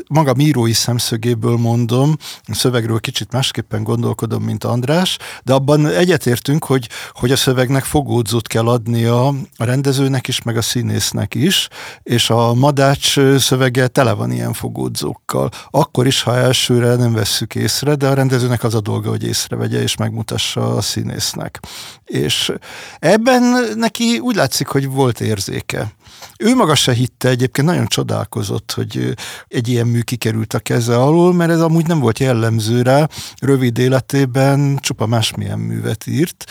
maga 0.08 0.34
írói 0.38 0.72
szemszögéből 0.72 1.38
mondom, 1.48 2.16
a 2.42 2.54
szövegről 2.54 3.00
kicsit 3.00 3.32
másképpen 3.32 3.82
gondolkodom, 3.82 4.42
mint 4.42 4.64
András, 4.64 5.16
de 5.42 5.52
abban 5.52 5.86
egyetértünk, 5.86 6.64
hogy, 6.64 6.88
hogy 7.12 7.30
a 7.30 7.36
szövegnek 7.36 7.84
fogódzót 7.84 8.46
kell 8.46 8.68
adnia 8.68 9.26
a 9.56 9.64
rendezőnek 9.64 10.28
is, 10.28 10.42
meg 10.42 10.56
a 10.56 10.62
színésznek 10.62 11.34
is, 11.34 11.68
és 12.02 12.30
a 12.30 12.54
Madács 12.54 13.18
szövege 13.38 13.86
tele 13.86 14.12
van 14.12 14.30
ilyen 14.30 14.52
fogódzókkal. 14.52 15.50
Akkor 15.70 16.06
is, 16.06 16.22
ha 16.22 16.36
elsőre 16.36 16.96
nem 16.96 17.12
vesszük 17.12 17.54
észre, 17.54 17.94
de 17.94 18.08
a 18.08 18.14
rendezőnek 18.14 18.64
az 18.64 18.74
a 18.74 18.80
dolga, 18.80 19.08
hogy 19.08 19.24
észrevegye 19.24 19.82
és 19.82 19.96
megmutassa 19.96 20.76
a 20.76 20.80
színésznek. 20.80 21.60
És 22.04 22.52
ebben 22.98 23.42
neki 23.74 24.18
úgy 24.18 24.34
látszik, 24.34 24.66
hogy 24.66 24.88
volt 24.88 25.20
érzéke. 25.20 25.92
Ő 26.38 26.54
maga 26.54 26.74
se 26.74 26.92
hitte 26.92 27.28
egyébként, 27.28 27.66
nagyon 27.66 27.86
csodálkozott, 27.86 28.72
hogy 28.72 29.14
egy 29.48 29.68
ilyen 29.68 29.86
mű 29.86 30.00
kikerült 30.00 30.54
a 30.54 30.58
keze 30.58 30.96
alól, 30.96 31.34
mert 31.34 31.50
ez 31.50 31.60
amúgy 31.60 31.86
nem 31.86 31.98
volt 32.00 32.18
jellemző 32.18 32.82
rá. 32.82 33.08
Rövid 33.40 33.78
életében 33.78 34.78
csupa 34.80 35.06
másmilyen 35.06 35.58
művet 35.58 36.06
írt. 36.06 36.44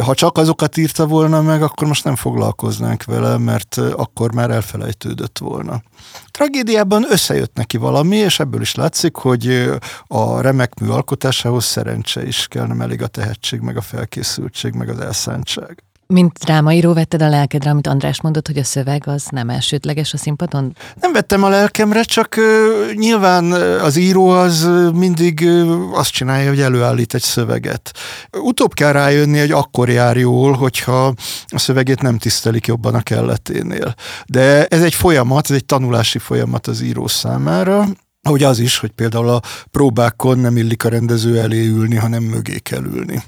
Ha 0.00 0.14
csak 0.14 0.38
azokat 0.38 0.76
írta 0.76 1.06
volna 1.06 1.42
meg, 1.42 1.62
akkor 1.62 1.86
most 1.86 2.04
nem 2.04 2.16
foglalkoznánk 2.16 3.04
vele, 3.04 3.38
mert 3.38 3.76
akkor 3.76 4.34
már 4.34 4.50
elfelejtődött 4.50 5.38
volna. 5.38 5.82
Tragédiában 6.30 7.06
összejött 7.10 7.54
neki 7.54 7.76
valami, 7.76 8.16
és 8.16 8.40
ebből 8.40 8.60
is 8.60 8.74
látszik, 8.74 9.16
hogy 9.16 9.70
a 10.06 10.40
remek 10.40 10.80
mű 10.80 10.88
alkotásához 10.88 11.64
szerencse 11.64 12.26
is 12.26 12.46
kell, 12.48 12.66
nem 12.66 12.80
elég 12.80 13.02
a 13.02 13.06
tehetség, 13.06 13.60
meg 13.60 13.76
a 13.76 13.80
felkészültség, 13.80 14.74
meg 14.74 14.88
az 14.88 14.98
elszántság. 14.98 15.84
Mint 16.12 16.38
drámaíró 16.38 16.92
vetted 16.92 17.22
a 17.22 17.28
lelkedre, 17.28 17.70
amit 17.70 17.86
András 17.86 18.20
mondott, 18.20 18.46
hogy 18.46 18.56
a 18.58 18.64
szöveg 18.64 19.02
az 19.06 19.26
nem 19.30 19.50
elsődleges 19.50 20.12
a 20.12 20.16
színpadon? 20.16 20.76
Nem 21.00 21.12
vettem 21.12 21.42
a 21.42 21.48
lelkemre, 21.48 22.02
csak 22.02 22.36
nyilván 22.94 23.52
az 23.80 23.96
író 23.96 24.28
az 24.28 24.68
mindig 24.94 25.48
azt 25.92 26.10
csinálja, 26.10 26.48
hogy 26.48 26.60
előállít 26.60 27.14
egy 27.14 27.22
szöveget. 27.22 27.92
Utóbb 28.32 28.74
kell 28.74 28.92
rájönni, 28.92 29.38
hogy 29.38 29.50
akkor 29.50 29.88
jár 29.88 30.16
jól, 30.16 30.52
hogyha 30.52 31.14
a 31.46 31.58
szövegét 31.58 32.02
nem 32.02 32.18
tisztelik 32.18 32.66
jobban 32.66 32.94
a 32.94 33.02
kelleténél. 33.02 33.94
De 34.26 34.66
ez 34.66 34.82
egy 34.82 34.94
folyamat, 34.94 35.50
ez 35.50 35.56
egy 35.56 35.64
tanulási 35.64 36.18
folyamat 36.18 36.66
az 36.66 36.80
író 36.80 37.06
számára, 37.06 37.86
ahogy 38.22 38.42
az 38.42 38.58
is, 38.58 38.78
hogy 38.78 38.90
például 38.90 39.28
a 39.28 39.40
próbákon 39.70 40.38
nem 40.38 40.56
illik 40.56 40.84
a 40.84 40.88
rendező 40.88 41.38
elé 41.38 41.66
ülni, 41.66 41.96
hanem 41.96 42.22
mögé 42.22 42.58
kell 42.58 42.84
ülni 42.84 43.22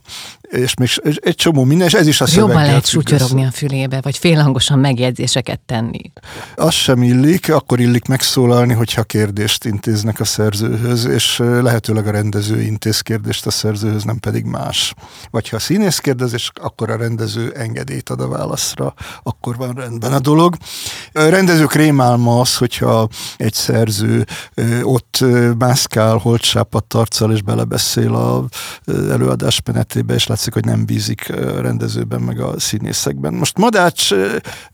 és 0.55 0.75
még 0.75 1.19
egy 1.21 1.35
csomó 1.35 1.65
minden, 1.65 1.87
és 1.87 1.95
ez 1.95 2.07
is 2.07 2.21
a 2.21 2.27
szöveggel 2.27 2.49
Jobban 2.49 2.67
lehet 2.67 2.87
sutyorogni 2.87 3.45
a 3.45 3.51
fülébe, 3.51 4.01
vagy 4.01 4.19
félhangosan 4.19 4.79
megjegyzéseket 4.79 5.61
tenni. 5.61 6.13
Az 6.55 6.73
sem 6.73 7.03
illik, 7.03 7.53
akkor 7.53 7.81
illik 7.81 8.07
megszólalni, 8.07 8.73
hogyha 8.73 9.03
kérdést 9.03 9.65
intéznek 9.65 10.21
a 10.21 10.25
szerzőhöz, 10.25 11.05
és 11.05 11.39
lehetőleg 11.39 12.07
a 12.07 12.11
rendező 12.11 12.61
intéz 12.61 13.01
kérdést 13.01 13.47
a 13.47 13.51
szerzőhöz, 13.51 14.05
nem 14.05 14.19
pedig 14.19 14.45
más. 14.45 14.95
Vagy 15.31 15.49
ha 15.49 15.57
a 15.57 15.61
színész 15.61 15.99
kérdez, 15.99 16.33
és 16.33 16.51
akkor 16.61 16.91
a 16.91 16.97
rendező 16.97 17.53
engedélyt 17.57 18.09
ad 18.09 18.21
a 18.21 18.29
válaszra, 18.29 18.95
akkor 19.23 19.57
van 19.57 19.73
rendben 19.73 20.13
a 20.13 20.19
dolog. 20.19 20.57
A 21.13 21.23
rendezők 21.23 21.73
rémálma 21.73 22.41
az, 22.41 22.57
hogyha 22.57 23.09
egy 23.37 23.55
szerző 23.55 24.25
ott 24.85 25.25
mászkál, 25.59 26.17
holtsápat 26.17 26.95
arccal, 26.95 27.33
és 27.33 27.43
belebeszél 27.43 28.15
a 28.15 28.45
előadás 29.11 29.61
menetébe, 29.65 30.15
és 30.15 30.27
látszik, 30.27 30.53
hogy 30.53 30.65
nem 30.65 30.85
bízik 30.85 31.27
rendezőben, 31.61 32.21
meg 32.21 32.41
a 32.41 32.61
színészekben. 32.61 33.35
Most 33.35 33.59
Madács 33.59 34.11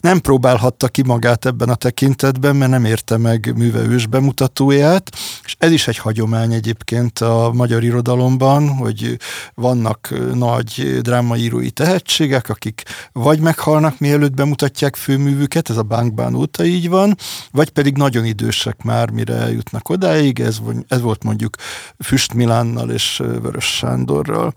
nem 0.01 0.19
próbálhatta 0.21 0.89
ki 0.89 1.03
magát 1.03 1.47
ebben 1.47 1.69
a 1.69 1.75
tekintetben, 1.75 2.57
mert 2.57 2.71
nem 2.71 2.85
érte 2.85 3.17
meg 3.17 3.53
műve 3.57 3.81
ős 3.81 4.07
bemutatóját, 4.07 5.11
és 5.45 5.57
ez 5.59 5.71
is 5.71 5.89
egy 5.89 5.99
hagyomány 5.99 6.53
egyébként 6.53 7.19
a 7.19 7.51
magyar 7.55 7.85
irodalomban, 7.85 8.69
hogy 8.69 9.19
vannak 9.55 10.15
nagy 10.35 10.99
drámaírói 11.03 11.71
tehetségek, 11.71 12.49
akik 12.49 12.83
vagy 13.13 13.41
meghalnak, 13.41 13.99
mielőtt 13.99 14.35
bemutatják 14.35 14.97
főművüket, 14.97 15.71
ez 15.71 15.77
a 15.77 15.83
Bánkbán 15.83 16.35
óta 16.35 16.65
így 16.65 16.89
van, 16.89 17.17
vagy 17.51 17.71
pedig 17.71 17.97
nagyon 17.97 18.25
idősek 18.25 18.83
már, 18.83 19.11
mire 19.11 19.35
eljutnak 19.35 19.91
odáig, 20.01 20.41
ez, 20.41 20.59
ez 20.89 21.01
volt 21.01 21.25
mondjuk 21.25 21.57
Füst 21.99 22.35
Milánnal 22.35 22.91
és 22.91 23.17
Vörös 23.17 23.65
Sándorral. 23.65 24.53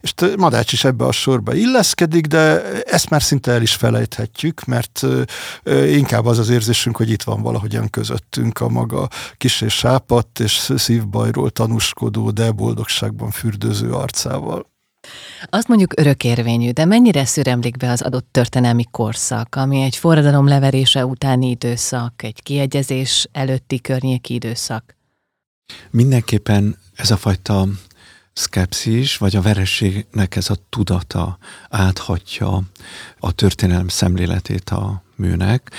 És 0.00 0.14
Madács 0.36 0.72
is 0.72 0.84
ebbe 0.84 1.04
a 1.04 1.12
sorba 1.12 1.54
illeszkedik, 1.54 2.26
de 2.26 2.62
ezt 2.82 3.10
már 3.10 3.22
szinte 3.22 3.52
el 3.52 3.62
is 3.62 3.74
felejthetjük, 3.74 4.64
mert 4.64 5.06
inkább 5.86 6.26
az 6.26 6.38
az 6.38 6.48
érzésünk, 6.48 6.96
hogy 6.96 7.10
itt 7.10 7.22
van 7.22 7.42
valahogyan 7.42 7.90
közöttünk 7.90 8.60
a 8.60 8.68
maga 8.68 9.08
kis 9.36 9.60
és 9.60 9.74
sápadt 9.74 10.40
és 10.40 10.72
szívbajról 10.76 11.50
tanúskodó, 11.50 12.30
de 12.30 12.50
boldogságban 12.50 13.30
fürdőző 13.30 13.92
arcával. 13.92 14.66
Azt 15.44 15.68
mondjuk 15.68 15.98
örökérvényű, 15.98 16.70
de 16.70 16.84
mennyire 16.84 17.24
szüremlik 17.24 17.76
be 17.76 17.90
az 17.90 18.02
adott 18.02 18.28
történelmi 18.30 18.84
korszak, 18.90 19.54
ami 19.54 19.80
egy 19.80 19.96
forradalom 19.96 20.46
leverése 20.46 21.06
utáni 21.06 21.48
időszak, 21.48 22.22
egy 22.22 22.42
kiegyezés 22.42 23.28
előtti 23.32 23.80
környéki 23.80 24.34
időszak? 24.34 24.96
Mindenképpen 25.90 26.76
ez 26.94 27.10
a 27.10 27.16
fajta 27.16 27.66
szkepszis, 28.32 29.16
vagy 29.16 29.36
a 29.36 29.40
verességnek 29.40 30.36
ez 30.36 30.50
a 30.50 30.56
tudata 30.68 31.38
áthatja 31.68 32.62
a 33.18 33.32
történelem 33.32 33.88
szemléletét 33.88 34.70
a 34.70 35.02
műnek, 35.20 35.70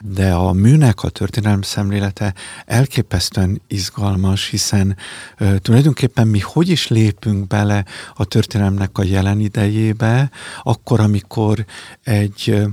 de 0.00 0.32
a 0.32 0.52
műnek 0.52 1.02
a 1.02 1.08
történelem 1.08 1.62
szemlélete 1.62 2.34
elképesztően 2.66 3.60
izgalmas, 3.66 4.48
hiszen 4.48 4.96
uh, 5.40 5.56
tulajdonképpen 5.56 6.28
mi 6.28 6.40
hogy 6.40 6.68
is 6.68 6.88
lépünk 6.88 7.46
bele 7.46 7.84
a 8.14 8.24
történelemnek 8.24 8.98
a 8.98 9.02
jelen 9.02 9.40
idejébe, 9.40 10.30
akkor, 10.62 11.00
amikor 11.00 11.64
egy 12.02 12.66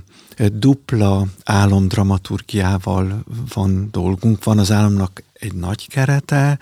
dupla 0.54 1.26
álomdramaturgiával 1.44 3.24
van 3.54 3.88
dolgunk. 3.92 4.44
Van 4.44 4.60
az 4.60 4.72
álomnak 4.72 5.24
egy 5.34 5.54
nagy 5.54 5.88
kerete, 5.88 6.60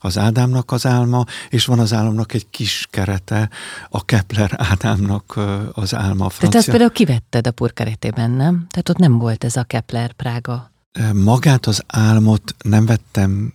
az 0.00 0.18
Ádámnak 0.18 0.72
az 0.72 0.86
álma, 0.86 1.24
és 1.48 1.64
van 1.64 1.78
az 1.78 1.92
álomnak 1.92 2.32
egy 2.32 2.46
kis 2.50 2.86
kerete, 2.90 3.50
a 3.88 4.04
Kepler 4.04 4.50
Ádámnak 4.56 5.38
az 5.72 5.94
álma. 5.94 6.28
Francia... 6.28 6.38
Tehát 6.38 6.54
ezt 6.54 6.68
például 6.70 6.90
kivetted 6.90 7.46
a 7.46 7.50
purkeretében, 7.50 8.30
nem? 8.30 8.66
Tehát 8.70 8.88
ott 8.88 8.96
nem 8.96 9.18
volt 9.18 9.44
ez 9.44 9.56
a 9.56 9.62
Kepler 9.62 10.12
Prága. 10.12 10.72
Magát 11.12 11.66
az 11.66 11.82
álmot 11.86 12.54
nem 12.62 12.86
vettem 12.86 13.52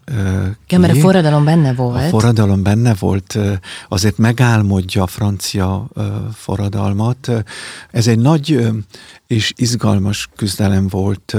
ki. 0.67 0.77
mert 0.77 0.96
a 0.96 1.00
forradalom 1.00 1.43
benne 1.43 1.74
volt. 1.74 2.05
A 2.05 2.10
forradalom 2.10 2.63
benne 2.63 2.93
volt, 3.00 3.38
azért 3.88 4.17
megálmodja 4.17 5.03
a 5.03 5.08
francia 5.08 5.88
forradalmat. 6.34 7.31
Ez 7.91 8.08
egy 8.08 8.19
nagy 8.19 8.72
és 9.27 9.53
izgalmas 9.55 10.29
küzdelem 10.36 10.88
volt 10.88 11.38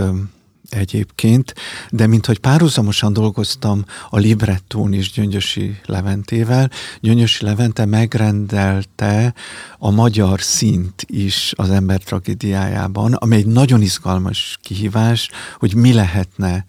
egyébként, 0.71 1.55
de 1.91 2.07
minthogy 2.07 2.39
párhuzamosan 2.39 3.13
dolgoztam 3.13 3.85
a 4.11 4.19
librettón 4.19 4.93
is 4.93 5.13
Gyöngyösi 5.13 5.77
Leventével, 5.87 6.71
Gyöngyösi 7.01 7.45
Levente 7.45 7.85
megrendelte 7.85 9.35
a 9.79 9.91
magyar 9.91 10.41
szint 10.43 11.05
is 11.07 11.53
az 11.57 11.71
ember 11.71 12.03
tragédiájában, 12.03 13.13
ami 13.13 13.37
egy 13.37 13.47
nagyon 13.47 13.83
izgalmas 13.83 14.59
kihívás, 14.63 15.31
hogy 15.59 15.75
mi 15.75 15.93
lehetne 15.93 16.65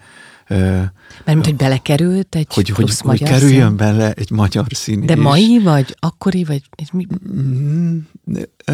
Mert 0.47 0.91
mint 1.25 1.45
hogy 1.45 1.55
belekerült 1.55 2.35
egy 2.35 2.53
hogy, 2.53 2.69
hogy, 2.69 2.89
hogy 2.89 2.99
magyar 3.03 3.29
kerüljön 3.29 3.67
szín? 3.67 3.75
bele 3.77 4.11
egy 4.11 4.31
magyar 4.31 4.65
szín 4.69 5.05
De 5.05 5.13
is. 5.13 5.19
mai, 5.19 5.59
vagy 5.59 5.95
akkori, 5.99 6.43
vagy 6.43 6.61
mi? 6.91 7.07
Mm, 7.33 7.97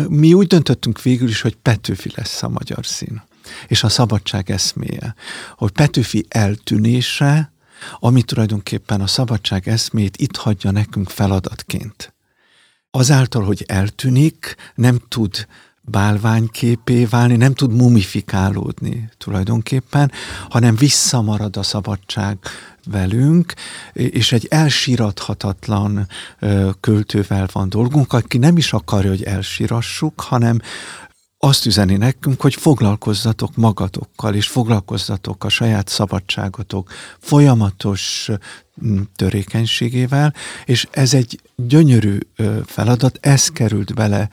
Mi 0.07 0.33
úgy 0.33 0.47
döntöttünk 0.47 1.01
végül 1.01 1.27
is, 1.27 1.41
hogy 1.41 1.55
Petőfi 1.55 2.11
lesz 2.15 2.43
a 2.43 2.49
magyar 2.49 2.85
szín. 2.85 3.21
És 3.67 3.83
a 3.83 3.89
szabadság 3.89 4.51
eszméje. 4.51 5.15
Hogy 5.55 5.71
Petőfi 5.71 6.25
eltűnése, 6.29 7.51
ami 7.99 8.21
tulajdonképpen 8.21 9.01
a 9.01 9.07
szabadság 9.07 9.67
eszmét 9.67 10.17
itt 10.17 10.35
hagyja 10.35 10.71
nekünk 10.71 11.09
feladatként. 11.09 12.13
Azáltal, 12.91 13.43
hogy 13.43 13.63
eltűnik, 13.67 14.55
nem 14.75 14.99
tud 15.07 15.47
bálványképé 15.81 17.05
válni, 17.05 17.35
nem 17.35 17.53
tud 17.53 17.71
mumifikálódni 17.71 19.09
tulajdonképpen, 19.17 20.11
hanem 20.49 20.75
visszamarad 20.75 21.57
a 21.57 21.63
szabadság 21.63 22.37
velünk, 22.85 23.53
és 23.93 24.31
egy 24.31 24.47
elsírathatatlan 24.49 26.07
ö, 26.39 26.69
költővel 26.79 27.47
van 27.51 27.69
dolgunk, 27.69 28.13
aki 28.13 28.37
nem 28.37 28.57
is 28.57 28.73
akarja, 28.73 29.09
hogy 29.09 29.23
elsírassuk, 29.23 30.21
hanem 30.21 30.59
azt 31.39 31.65
üzeni 31.65 31.95
nekünk, 31.95 32.41
hogy 32.41 32.55
foglalkozzatok 32.55 33.55
magatokkal, 33.55 34.35
és 34.35 34.47
foglalkozzatok 34.47 35.43
a 35.43 35.49
saját 35.49 35.87
szabadságotok 35.87 36.91
folyamatos 37.19 38.29
mm, 38.85 39.01
törékenységével, 39.15 40.33
és 40.65 40.87
ez 40.91 41.13
egy 41.13 41.41
gyönyörű 41.55 42.17
feladat, 42.65 43.17
ez 43.21 43.47
került 43.47 43.93
bele 43.93 44.29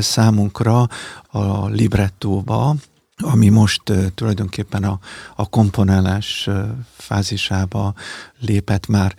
számunkra 0.00 0.88
a 1.26 1.68
librettóba, 1.68 2.74
ami 3.20 3.48
most 3.48 3.88
uh, 3.88 4.06
tulajdonképpen 4.14 4.84
a, 4.84 4.98
a 5.36 5.48
komponálás 5.48 6.46
uh, 6.46 6.58
fázisába 6.96 7.94
lépett 8.40 8.86
már. 8.86 9.14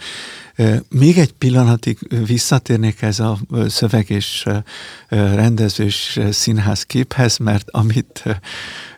Uh, 0.58 0.75
még 0.89 1.17
egy 1.17 1.31
pillanatig 1.31 1.98
visszatérnék 2.25 3.01
ez 3.01 3.20
a 3.20 3.38
szöveg 3.67 4.10
és 4.10 4.46
rendezős 5.10 6.20
színház 6.31 6.84
képhez, 6.84 7.38
mert 7.38 7.70
amit 7.70 8.24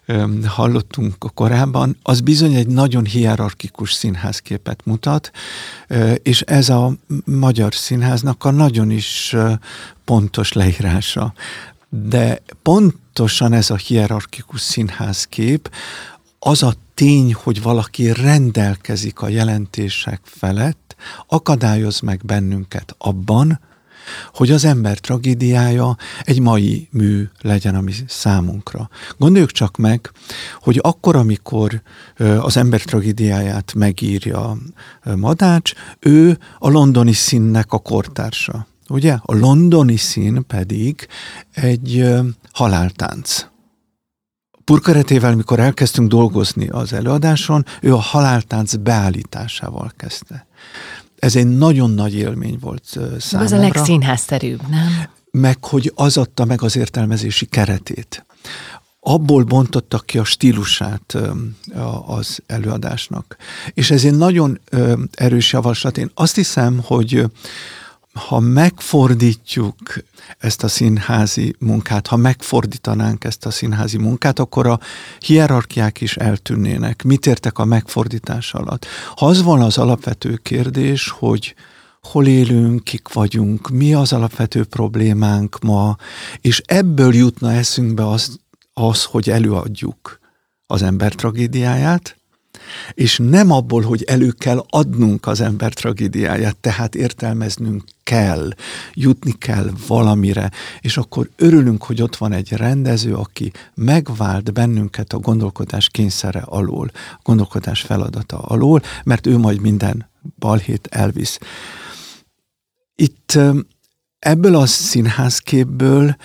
um, 0.08 0.44
hallottunk 0.46 1.16
korábban, 1.34 1.98
az 2.04 2.22
bizony 2.22 2.54
egy 2.54 2.68
nagyon 2.68 3.06
hierarchikus 3.06 3.94
színházképet 3.94 4.86
mutat, 4.86 5.32
és 6.24 6.42
ez 6.42 6.70
a 6.70 6.94
magyar 7.26 7.74
színháznak 7.74 8.46
a 8.46 8.52
nagyon 8.52 8.92
is 8.92 9.36
pontos 10.06 10.54
leírása. 10.54 11.34
De 11.96 12.42
pontosan 12.62 13.54
ez 13.54 13.70
a 13.70 13.76
hierarchikus 13.76 14.62
színházkép, 14.62 15.72
az 16.40 16.64
a 16.64 16.74
tény, 16.94 17.34
hogy 17.34 17.62
valaki 17.62 18.12
rendelkezik 18.12 19.22
a 19.22 19.28
jelentések 19.28 20.22
felett, 20.24 20.96
akadályoz 21.28 22.00
meg 22.00 22.22
bennünket 22.26 22.96
abban, 22.98 23.60
hogy 24.34 24.52
az 24.52 24.66
ember 24.66 24.98
tragédiája 24.98 25.98
egy 26.24 26.40
mai 26.40 26.88
mű 26.92 27.30
legyen 27.42 27.76
a 27.76 27.82
mi 27.82 27.94
számunkra. 28.08 28.90
Gondoljuk 29.18 29.52
csak 29.52 29.78
meg, 29.78 30.12
hogy 30.62 30.80
akkor, 30.82 31.16
amikor 31.16 31.82
az 32.40 32.58
ember 32.58 32.82
tragédiáját 32.82 33.74
megírja 33.74 34.58
Madács, 35.16 35.74
ő 36.00 36.38
a 36.60 36.70
londoni 36.70 37.14
színnek 37.14 37.74
a 37.74 37.80
kortársa. 37.80 38.68
Ugye? 38.94 39.18
A 39.22 39.36
londoni 39.36 39.98
szín 39.98 40.46
pedig 40.48 41.08
egy 41.52 42.06
haláltánc. 42.52 43.46
Purkaretével, 44.64 45.36
mikor 45.36 45.60
elkezdtünk 45.60 46.10
dolgozni 46.10 46.68
az 46.68 46.94
előadáson, 46.94 47.66
ő 47.82 47.94
a 47.94 48.00
haláltánc 48.00 48.76
beállításával 48.76 49.92
kezdte. 49.98 50.48
Ez 51.20 51.36
egy 51.36 51.48
nagyon 51.48 51.92
nagy 51.92 52.16
élmény 52.16 52.58
volt 52.60 52.84
számomra. 53.20 53.40
Ez 53.40 53.52
a 53.52 53.58
legszínházszerűbb, 53.58 54.62
nem? 54.70 54.88
Meg, 55.32 55.66
hogy 55.66 55.92
az 55.96 56.18
adta 56.18 56.46
meg 56.46 56.62
az 56.62 56.76
értelmezési 56.76 57.46
keretét. 57.46 58.26
Abból 59.00 59.44
bontottak 59.44 60.06
ki 60.06 60.18
a 60.18 60.24
stílusát 60.24 61.18
az 62.06 62.40
előadásnak. 62.46 63.36
És 63.74 63.92
ez 63.92 64.04
egy 64.04 64.16
nagyon 64.18 64.60
erős 65.12 65.54
javaslat. 65.54 65.98
Én 65.98 66.12
azt 66.14 66.36
hiszem, 66.36 66.80
hogy 66.84 67.26
ha 68.14 68.40
megfordítjuk 68.40 69.78
ezt 70.38 70.64
a 70.64 70.68
színházi 70.68 71.56
munkát, 71.60 72.08
ha 72.08 72.16
megfordítanánk 72.16 73.24
ezt 73.24 73.46
a 73.46 73.52
színházi 73.52 73.98
munkát, 73.98 74.40
akkor 74.40 74.68
a 74.68 74.80
hierarchiák 75.20 76.02
is 76.02 76.16
eltűnnének. 76.16 77.04
Mit 77.04 77.26
értek 77.26 77.58
a 77.60 77.66
megfordítás 77.66 78.54
alatt? 78.54 78.86
Ha 79.16 79.26
az 79.26 79.42
volna 79.42 79.66
az 79.66 79.78
alapvető 79.78 80.36
kérdés, 80.36 81.10
hogy 81.10 81.56
hol 82.02 82.28
élünk, 82.28 82.84
kik 82.84 83.14
vagyunk, 83.14 83.70
mi 83.70 83.94
az 83.94 84.14
alapvető 84.14 84.64
problémánk 84.64 85.60
ma, 85.60 85.98
és 86.42 86.62
ebből 86.66 87.16
jutna 87.16 87.52
eszünkbe 87.52 88.08
az, 88.08 88.40
az 88.74 89.04
hogy 89.04 89.30
előadjuk 89.30 90.20
az 90.68 90.82
ember 90.82 91.14
tragédiáját, 91.14 92.18
és 92.94 93.20
nem 93.24 93.52
abból, 93.52 93.82
hogy 93.82 94.04
elő 94.04 94.32
kell 94.32 94.66
adnunk 94.70 95.28
az 95.28 95.42
ember 95.42 95.74
tragédiáját, 95.74 96.56
tehát 96.56 96.96
értelmeznünk 96.96 97.84
kell, 98.14 98.50
jutni 98.94 99.32
kell 99.32 99.72
valamire, 99.88 100.52
és 100.80 100.98
akkor 100.98 101.30
örülünk, 101.36 101.84
hogy 101.84 102.02
ott 102.02 102.16
van 102.16 102.32
egy 102.32 102.52
rendező, 102.52 103.14
aki 103.14 103.52
megvált 103.76 104.54
bennünket 104.54 105.14
a 105.14 105.20
gondolkodás 105.20 105.90
kényszere 105.90 106.40
alól, 106.40 106.92
a 106.94 107.20
gondolkodás 107.24 107.82
feladata 107.82 108.38
alól, 108.38 108.82
mert 109.04 109.28
ő 109.28 109.38
majd 109.38 109.62
minden 109.62 110.10
balhét 110.40 110.88
elvisz. 110.92 111.40
Itt 112.96 113.40
ebből 114.20 114.56
a 114.56 114.66
színházképből 114.66 116.16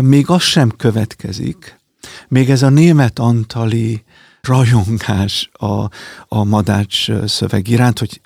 még 0.00 0.30
az 0.30 0.42
sem 0.42 0.70
következik, 0.76 1.80
még 2.28 2.50
ez 2.50 2.62
a 2.62 2.68
német 2.68 3.18
antali 3.18 4.04
rajongás 4.48 5.50
a, 5.52 5.88
a 6.28 6.44
madács 6.44 7.10
szöveg 7.26 7.68
iránt, 7.68 7.98
hogy, 7.98 8.20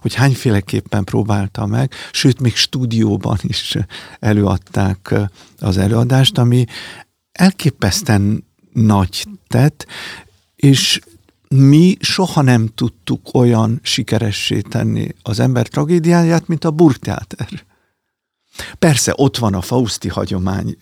hogy 0.00 0.14
hányféleképpen 0.14 1.04
próbálta 1.04 1.66
meg, 1.66 1.92
sőt, 2.12 2.40
még 2.40 2.56
stúdióban 2.56 3.38
is 3.42 3.76
előadták 4.18 5.14
az 5.58 5.76
előadást, 5.76 6.38
ami 6.38 6.64
elképesztően 7.32 8.44
nagy 8.72 9.26
tett, 9.46 9.86
és 10.56 11.00
mi 11.48 11.96
soha 12.00 12.42
nem 12.42 12.68
tudtuk 12.74 13.34
olyan 13.34 13.78
sikeressé 13.82 14.60
tenni 14.60 15.08
az 15.22 15.40
ember 15.40 15.66
tragédiáját, 15.66 16.48
mint 16.48 16.64
a 16.64 16.70
burgteáter. 16.70 17.48
Persze 18.78 19.12
ott 19.16 19.36
van 19.36 19.54
a 19.54 19.60
Fausti 19.60 20.08
hagyomány, 20.08 20.76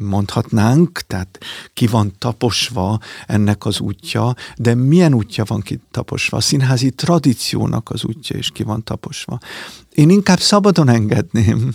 mondhatnánk, 0.00 1.00
tehát 1.06 1.38
ki 1.74 1.86
van 1.86 2.12
taposva 2.18 2.98
ennek 3.26 3.66
az 3.66 3.80
útja, 3.80 4.34
de 4.56 4.74
milyen 4.74 5.14
útja 5.14 5.44
van 5.46 5.60
ki 5.60 5.80
taposva? 5.90 6.36
A 6.36 6.40
színházi 6.40 6.90
tradíciónak 6.90 7.90
az 7.90 8.04
útja 8.04 8.36
is 8.36 8.50
ki 8.50 8.62
van 8.62 8.84
taposva. 8.84 9.38
Én 9.94 10.10
inkább 10.10 10.40
szabadon 10.40 10.88
engedném 10.88 11.72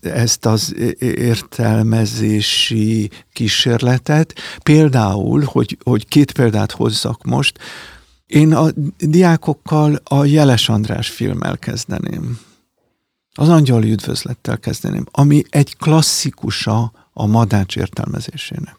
ezt 0.00 0.46
az 0.46 0.74
értelmezési 1.00 3.10
kísérletet. 3.32 4.34
Például, 4.62 5.42
hogy, 5.44 5.78
hogy 5.84 6.08
két 6.08 6.32
példát 6.32 6.72
hozzak 6.72 7.24
most, 7.24 7.58
én 8.26 8.54
a 8.54 8.68
diákokkal 8.98 10.00
a 10.04 10.24
Jeles 10.24 10.68
András 10.68 11.08
filmmel 11.08 11.58
kezdeném. 11.58 12.38
Az 13.38 13.48
angyali 13.48 13.90
üdvözlettel 13.90 14.58
kezdeném, 14.58 15.04
ami 15.10 15.42
egy 15.48 15.76
klasszikusa 15.76 16.92
a 17.12 17.26
madács 17.26 17.76
értelmezésének. 17.76 18.76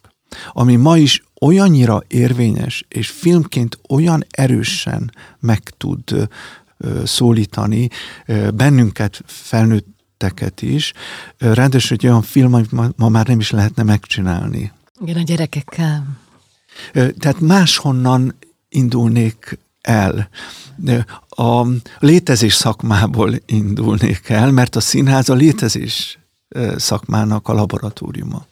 Ami 0.52 0.76
ma 0.76 0.98
is 0.98 1.24
olyannyira 1.42 2.04
érvényes, 2.08 2.86
és 2.88 3.10
filmként 3.10 3.80
olyan 3.90 4.26
erősen 4.30 5.12
meg 5.40 5.60
tud 5.78 6.30
szólítani 7.04 7.90
bennünket, 8.54 9.22
felnőtteket 9.26 10.62
is. 10.62 10.94
Ráadásul 11.38 11.98
egy 11.98 12.08
olyan 12.08 12.22
film, 12.22 12.54
amit 12.54 12.72
ma, 12.72 12.88
ma 12.96 13.10
már 13.10 13.28
nem 13.28 13.40
is 13.40 13.52
lehetne 13.52 13.84
megcsinálni. 13.84 14.72
Igen, 15.02 15.18
a 15.18 15.24
gyerekekkel. 15.24 16.08
Tehát 16.94 17.40
máshonnan 17.40 18.36
indulnék 18.70 19.60
el. 19.82 20.30
A 21.30 21.66
létezés 22.00 22.54
szakmából 22.54 23.34
indulnék 23.46 24.30
el, 24.30 24.52
mert 24.52 24.76
a 24.76 24.80
színház 24.80 25.30
a 25.30 25.34
létezés 25.34 26.20
szakmának 26.76 27.48
a 27.48 27.54
laboratóriuma. 27.54 28.46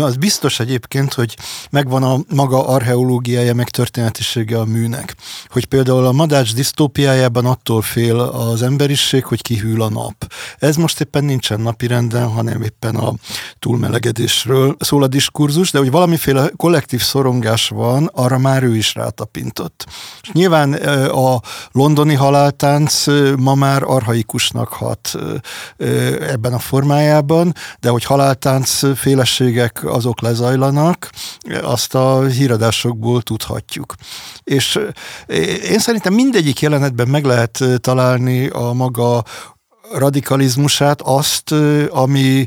Az 0.00 0.16
biztos 0.16 0.60
egyébként, 0.60 1.14
hogy 1.14 1.36
megvan 1.70 2.02
a 2.02 2.18
maga 2.34 2.66
archeológiája, 2.66 3.54
meg 3.54 3.68
történetisége 3.68 4.58
a 4.58 4.64
műnek. 4.64 5.14
Hogy 5.48 5.64
például 5.64 6.06
a 6.06 6.12
Madács 6.12 6.54
disztópiájában 6.54 7.46
attól 7.46 7.82
fél 7.82 8.18
az 8.18 8.62
emberiség, 8.62 9.24
hogy 9.24 9.42
kihűl 9.42 9.82
a 9.82 9.88
nap. 9.88 10.32
Ez 10.58 10.76
most 10.76 11.00
éppen 11.00 11.24
nincsen 11.24 11.60
napirenden, 11.60 12.28
hanem 12.28 12.62
éppen 12.62 12.94
a 12.96 13.14
túlmelegedésről 13.58 14.76
szól 14.78 15.02
a 15.02 15.06
diskurzus, 15.06 15.70
de 15.70 15.78
hogy 15.78 15.90
valamiféle 15.90 16.50
kollektív 16.56 17.00
szorongás 17.02 17.68
van, 17.68 18.10
arra 18.12 18.38
már 18.38 18.62
ő 18.62 18.76
is 18.76 18.94
rátapintott. 18.94 19.86
És 20.22 20.30
nyilván 20.32 20.72
a 21.02 21.40
londoni 21.72 22.14
haláltánc 22.14 23.04
ma 23.38 23.54
már 23.54 23.82
arhaikusnak 23.82 24.68
hat 24.68 25.14
ebben 26.20 26.52
a 26.52 26.58
formájában, 26.58 27.54
de 27.80 27.88
hogy 27.88 28.04
haláltánc 28.04 28.80
félességek 29.56 29.84
azok 29.84 30.20
lezajlanak, 30.20 31.10
azt 31.62 31.94
a 31.94 32.24
híradásokból 32.24 33.22
tudhatjuk. 33.22 33.94
És 34.44 34.78
én 35.70 35.78
szerintem 35.78 36.14
mindegyik 36.14 36.60
jelenetben 36.60 37.08
meg 37.08 37.24
lehet 37.24 37.64
találni 37.80 38.46
a 38.48 38.72
maga 38.72 39.24
radikalizmusát, 39.92 41.00
azt, 41.02 41.54
ami 41.88 42.46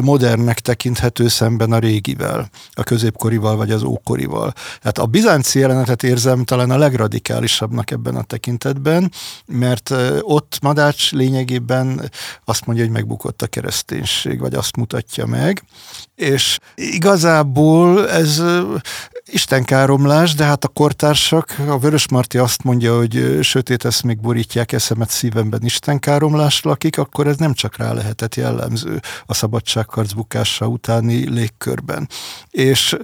modernnek 0.00 0.60
tekinthető 0.60 1.28
szemben 1.28 1.72
a 1.72 1.78
régivel, 1.78 2.50
a 2.72 2.82
középkorival 2.82 3.56
vagy 3.56 3.70
az 3.70 3.82
ókorival. 3.82 4.52
Tehát 4.80 4.98
a 4.98 5.06
bizánci 5.06 5.58
jelenetet 5.58 6.02
érzem 6.02 6.44
talán 6.44 6.70
a 6.70 6.78
legradikálisabbnak 6.78 7.90
ebben 7.90 8.16
a 8.16 8.22
tekintetben, 8.22 9.12
mert 9.46 9.94
ott 10.20 10.58
Madács 10.62 11.12
lényegében 11.12 12.10
azt 12.44 12.66
mondja, 12.66 12.84
hogy 12.84 12.92
megbukott 12.92 13.42
a 13.42 13.46
kereszténység, 13.46 14.40
vagy 14.40 14.54
azt 14.54 14.76
mutatja 14.76 15.26
meg, 15.26 15.62
és 16.14 16.58
igazából 16.74 18.10
ez 18.10 18.42
istenkáromlás, 19.30 20.34
de 20.34 20.44
hát 20.44 20.64
a 20.64 20.68
kortársak, 20.68 21.56
a 21.68 21.78
Vörös 21.78 22.08
Marti 22.08 22.38
azt 22.38 22.62
mondja, 22.62 22.96
hogy 22.96 23.38
sötét 23.42 23.84
eszmék 23.84 24.20
borítják 24.20 24.72
eszemet 24.72 25.10
szívemben 25.10 25.60
istenkáromlás 25.64 26.62
lakik, 26.62 26.98
akkor 26.98 27.26
ez 27.26 27.36
nem 27.36 27.54
csak 27.54 27.76
rá 27.76 27.92
lehetett 27.92 28.34
jellemző 28.34 29.00
a 29.26 29.34
szabadságharc 29.34 30.12
bukása 30.12 30.66
utáni 30.66 31.30
légkörben. 31.30 32.08
És 32.50 32.96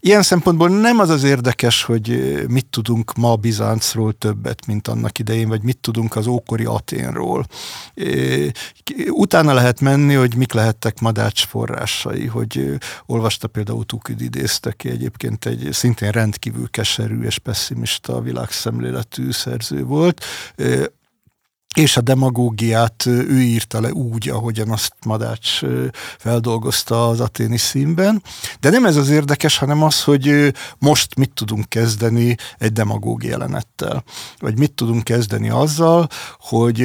ilyen 0.00 0.22
szempontból 0.22 0.68
nem 0.68 0.98
az 0.98 1.08
az 1.08 1.22
érdekes, 1.22 1.82
hogy 1.82 2.34
mit 2.48 2.66
tudunk 2.66 3.14
ma 3.14 3.36
Bizáncról 3.36 4.12
többet, 4.12 4.66
mint 4.66 4.88
annak 4.88 5.18
idején, 5.18 5.48
vagy 5.48 5.62
mit 5.62 5.78
tudunk 5.78 6.16
az 6.16 6.26
ókori 6.26 6.64
Aténról. 6.64 7.46
Utána 9.08 9.52
lehet 9.52 9.80
menni, 9.80 10.14
hogy 10.14 10.36
mik 10.36 10.52
lehettek 10.52 11.00
Madács 11.00 11.46
forrásai, 11.46 12.26
hogy 12.26 12.78
olvasta 13.06 13.48
például 13.48 13.84
idézte 14.18 14.72
ki 14.72 14.88
egyébként 14.88 15.46
egy 15.46 15.71
szintén 15.72 16.10
rendkívül 16.10 16.70
keserű 16.70 17.22
és 17.22 17.38
pessimista 17.38 18.20
világszemléletű 18.20 19.30
szerző 19.30 19.84
volt, 19.84 20.24
és 21.74 21.96
a 21.96 22.00
demagógiát 22.00 23.06
ő 23.06 23.40
írta 23.40 23.80
le 23.80 23.92
úgy, 23.92 24.28
ahogyan 24.28 24.70
azt 24.70 24.94
Madács 25.04 25.60
feldolgozta 26.18 27.08
az 27.08 27.20
aténi 27.20 27.56
színben. 27.56 28.22
De 28.60 28.70
nem 28.70 28.86
ez 28.86 28.96
az 28.96 29.08
érdekes, 29.08 29.58
hanem 29.58 29.82
az, 29.82 30.02
hogy 30.02 30.54
most 30.78 31.14
mit 31.14 31.30
tudunk 31.34 31.68
kezdeni 31.68 32.36
egy 32.58 32.72
demagóg 32.72 33.24
jelenettel. 33.24 34.04
Vagy 34.38 34.58
mit 34.58 34.72
tudunk 34.72 35.04
kezdeni 35.04 35.50
azzal, 35.50 36.08
hogy 36.38 36.76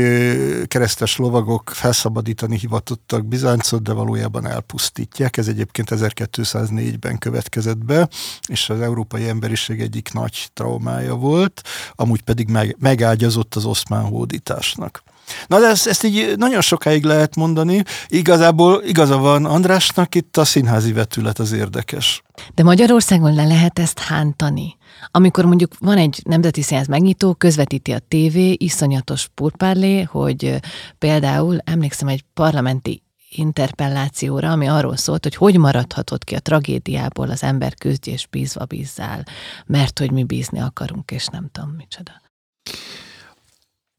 keresztes 0.67 1.17
lovagok 1.17 1.71
felszabadítani 1.73 2.57
hivatottak 2.57 3.25
Bizáncot, 3.25 3.83
de 3.83 3.93
valójában 3.93 4.47
elpusztítják. 4.47 5.37
Ez 5.37 5.47
egyébként 5.47 5.89
1204-ben 5.91 7.17
következett 7.17 7.85
be, 7.85 8.09
és 8.47 8.69
az 8.69 8.81
európai 8.81 9.27
emberiség 9.27 9.81
egyik 9.81 10.13
nagy 10.13 10.49
traumája 10.53 11.15
volt, 11.15 11.61
amúgy 11.95 12.21
pedig 12.21 12.49
meg, 12.49 12.75
megágyazott 12.79 13.55
az 13.55 13.65
oszmán 13.65 14.03
hódítás 14.03 14.75
Andrásnak. 14.77 15.03
Na 15.47 15.59
de 15.59 15.67
ezt, 15.67 15.87
ezt 15.87 16.03
így 16.03 16.33
nagyon 16.37 16.61
sokáig 16.61 17.03
lehet 17.03 17.35
mondani. 17.35 17.83
Igazából 18.07 18.83
igaza 18.83 19.17
van 19.17 19.45
Andrásnak, 19.45 20.15
itt 20.15 20.37
a 20.37 20.45
színházi 20.45 20.93
vetület 20.93 21.39
az 21.39 21.51
érdekes. 21.51 22.21
De 22.55 22.63
Magyarországon 22.63 23.33
le 23.33 23.45
lehet 23.45 23.79
ezt 23.79 23.99
hántani? 23.99 24.77
Amikor 25.11 25.45
mondjuk 25.45 25.71
van 25.79 25.97
egy 25.97 26.21
nemzeti 26.23 26.61
színház 26.61 26.87
megnyitó, 26.87 27.33
közvetíti 27.33 27.91
a 27.91 27.99
tévé, 28.07 28.55
iszonyatos 28.57 29.27
purpárlé, 29.33 30.01
hogy 30.01 30.59
például 30.97 31.57
emlékszem 31.63 32.07
egy 32.07 32.23
parlamenti 32.33 33.01
interpellációra, 33.29 34.51
ami 34.51 34.67
arról 34.67 34.97
szólt, 34.97 35.23
hogy 35.23 35.35
hogy 35.35 35.57
maradhatott 35.57 36.23
ki 36.23 36.35
a 36.35 36.39
tragédiából 36.39 37.29
az 37.29 37.43
ember 37.43 37.73
küzdj 37.75 38.25
bízva 38.29 38.65
bízzál, 38.65 39.23
mert 39.65 39.99
hogy 39.99 40.11
mi 40.11 40.23
bízni 40.23 40.59
akarunk, 40.59 41.11
és 41.11 41.25
nem 41.25 41.49
tudom 41.51 41.69
micsoda. 41.77 42.11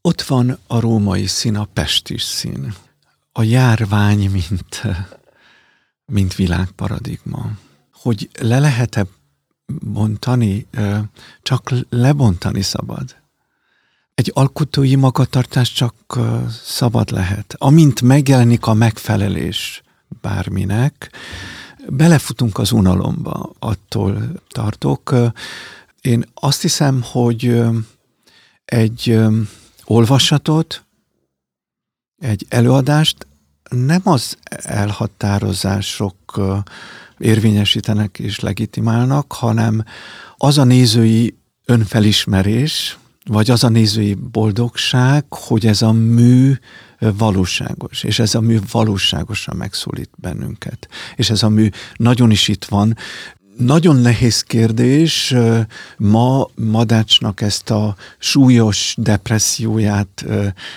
Ott 0.08 0.22
van 0.22 0.58
a 0.66 0.80
római 0.80 1.26
szín, 1.26 1.56
a 1.56 1.64
pestis 1.64 2.22
szín. 2.22 2.74
A 3.32 3.42
járvány, 3.42 4.30
mint, 4.30 4.82
mint 6.04 6.34
világparadigma. 6.34 7.50
Hogy 7.92 8.30
le 8.40 8.58
lehet-e 8.58 9.06
bontani, 9.66 10.66
csak 11.42 11.72
lebontani 11.88 12.62
szabad. 12.62 13.16
Egy 14.14 14.30
alkotói 14.34 14.94
magatartás 14.94 15.72
csak 15.72 16.18
szabad 16.62 17.10
lehet. 17.10 17.54
Amint 17.58 18.02
megjelenik 18.02 18.66
a 18.66 18.74
megfelelés 18.74 19.82
bárminek, 20.20 21.12
belefutunk 21.88 22.58
az 22.58 22.72
unalomba, 22.72 23.50
attól 23.58 24.32
tartok. 24.48 25.14
Én 26.00 26.24
azt 26.34 26.62
hiszem, 26.62 27.02
hogy 27.02 27.62
egy 28.64 29.18
olvasatot, 29.88 30.84
egy 32.18 32.46
előadást 32.48 33.26
nem 33.70 34.00
az 34.04 34.36
elhatározások 34.48 36.40
érvényesítenek 37.18 38.18
és 38.18 38.40
legitimálnak, 38.40 39.32
hanem 39.32 39.84
az 40.36 40.58
a 40.58 40.64
nézői 40.64 41.36
önfelismerés, 41.64 42.98
vagy 43.24 43.50
az 43.50 43.64
a 43.64 43.68
nézői 43.68 44.14
boldogság, 44.14 45.24
hogy 45.28 45.66
ez 45.66 45.82
a 45.82 45.92
mű 45.92 46.52
valóságos, 46.98 48.02
és 48.02 48.18
ez 48.18 48.34
a 48.34 48.40
mű 48.40 48.58
valóságosan 48.70 49.56
megszólít 49.56 50.10
bennünket. 50.16 50.88
És 51.16 51.30
ez 51.30 51.42
a 51.42 51.48
mű 51.48 51.68
nagyon 51.96 52.30
is 52.30 52.48
itt 52.48 52.64
van, 52.64 52.96
nagyon 53.58 53.96
nehéz 53.96 54.42
kérdés 54.42 55.34
ma 55.96 56.48
Madácsnak 56.54 57.40
ezt 57.40 57.70
a 57.70 57.96
súlyos 58.18 58.94
depresszióját 58.98 60.24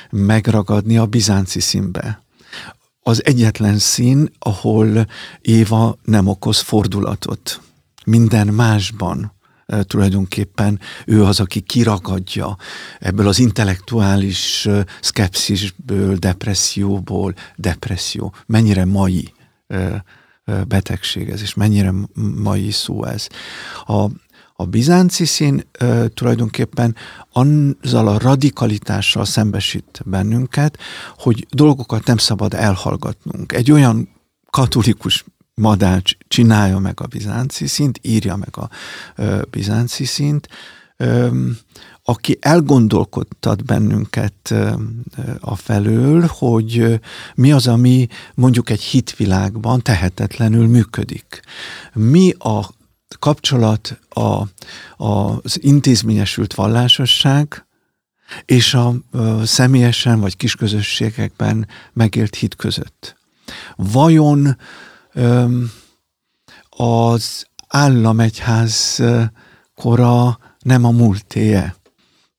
megragadni 0.09 0.97
a 0.97 1.05
bizánci 1.05 1.59
színbe. 1.59 2.23
Az 3.03 3.25
egyetlen 3.25 3.77
szín, 3.77 4.31
ahol 4.39 5.07
Éva 5.41 5.97
nem 6.03 6.27
okoz 6.27 6.59
fordulatot. 6.59 7.61
Minden 8.05 8.47
másban 8.47 9.33
tulajdonképpen 9.81 10.79
ő 11.05 11.23
az, 11.23 11.39
aki 11.39 11.59
kiragadja 11.59 12.57
ebből 12.99 13.27
az 13.27 13.39
intellektuális 13.39 14.67
szkepszisből, 15.01 16.15
depresszióból, 16.15 17.33
depresszió. 17.55 18.33
Mennyire 18.45 18.85
mai 18.85 19.33
betegség 20.67 21.29
ez, 21.29 21.41
és 21.41 21.53
mennyire 21.53 21.93
mai 22.35 22.71
szó 22.71 23.03
ez. 23.03 23.27
A, 23.85 24.05
a 24.55 24.65
bizánci 24.65 25.25
szín 25.25 25.63
ö, 25.79 26.05
tulajdonképpen 26.13 26.95
azzal 27.31 28.07
a 28.07 28.17
radikalitással 28.17 29.25
szembesít 29.25 30.01
bennünket, 30.05 30.77
hogy 31.17 31.47
dolgokat 31.49 32.05
nem 32.05 32.17
szabad 32.17 32.53
elhallgatnunk. 32.53 33.51
Egy 33.51 33.71
olyan 33.71 34.09
katolikus 34.49 35.25
madács 35.53 36.11
csinálja 36.27 36.79
meg 36.79 37.01
a 37.01 37.07
bizánci 37.07 37.67
szint, 37.67 37.99
írja 38.01 38.35
meg 38.35 38.57
a 38.57 38.69
ö, 39.15 39.41
bizánci 39.49 40.05
szint, 40.05 40.47
ö, 40.97 41.29
aki 42.03 42.37
elgondolkodtat 42.41 43.65
bennünket 43.65 44.53
a 45.39 45.55
felől, 45.55 46.25
hogy 46.27 46.99
mi 47.35 47.51
az, 47.51 47.67
ami 47.67 48.07
mondjuk 48.35 48.69
egy 48.69 48.81
hitvilágban 48.81 49.81
tehetetlenül 49.81 50.67
működik. 50.67 51.41
Mi 51.93 52.31
a 52.31 52.69
kapcsolat 53.19 53.99
a, 54.09 54.43
az 54.97 55.63
intézményesült 55.63 56.53
vallásosság 56.53 57.65
és 58.45 58.73
a, 58.73 58.93
személyesen 59.43 60.19
vagy 60.19 60.35
kisközösségekben 60.35 61.67
megélt 61.93 62.35
hit 62.35 62.55
között. 62.55 63.15
Vajon 63.75 64.57
az 66.69 67.45
államegyház 67.67 69.03
kora 69.75 70.39
nem 70.59 70.83
a 70.83 70.91
múltéje? 70.91 71.75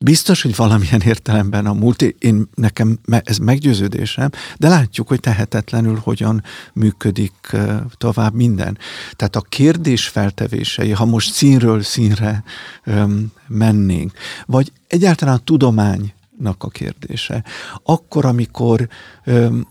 Biztos, 0.03 0.43
hogy 0.43 0.57
valamilyen 0.57 1.01
értelemben 1.01 1.67
a 1.67 1.73
múlt, 1.73 2.03
én 2.03 2.49
nekem 2.55 2.99
ez 3.05 3.39
meggyőződésem, 3.39 4.31
de 4.57 4.69
látjuk, 4.69 5.09
hogy 5.09 5.21
tehetetlenül 5.21 6.01
hogyan 6.03 6.43
működik 6.73 7.57
tovább 7.97 8.35
minden. 8.35 8.79
Tehát 9.17 9.37
a 9.37 9.41
kérdés 9.41 10.09
feltevései, 10.09 10.91
ha 10.91 11.05
most 11.05 11.33
színről 11.33 11.83
színre 11.83 12.45
öm, 12.85 13.33
mennénk, 13.47 14.13
vagy 14.47 14.73
egyáltalán 14.87 15.35
a 15.35 15.45
tudománynak 15.45 16.57
a 16.59 16.69
kérdése, 16.69 17.45
akkor, 17.83 18.25
amikor 18.25 18.89
öm, 19.25 19.67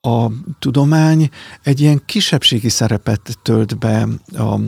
a 0.00 0.26
tudomány 0.58 1.30
egy 1.62 1.80
ilyen 1.80 2.02
kisebbségi 2.06 2.68
szerepet 2.68 3.38
tölt 3.42 3.78
be 3.78 4.06
a 4.34 4.58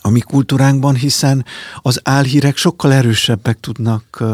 a 0.00 0.08
mi 0.08 0.20
kultúránkban, 0.20 0.94
hiszen 0.94 1.44
az 1.82 2.00
álhírek 2.04 2.56
sokkal 2.56 2.92
erősebbek 2.92 3.60
tudnak 3.60 4.24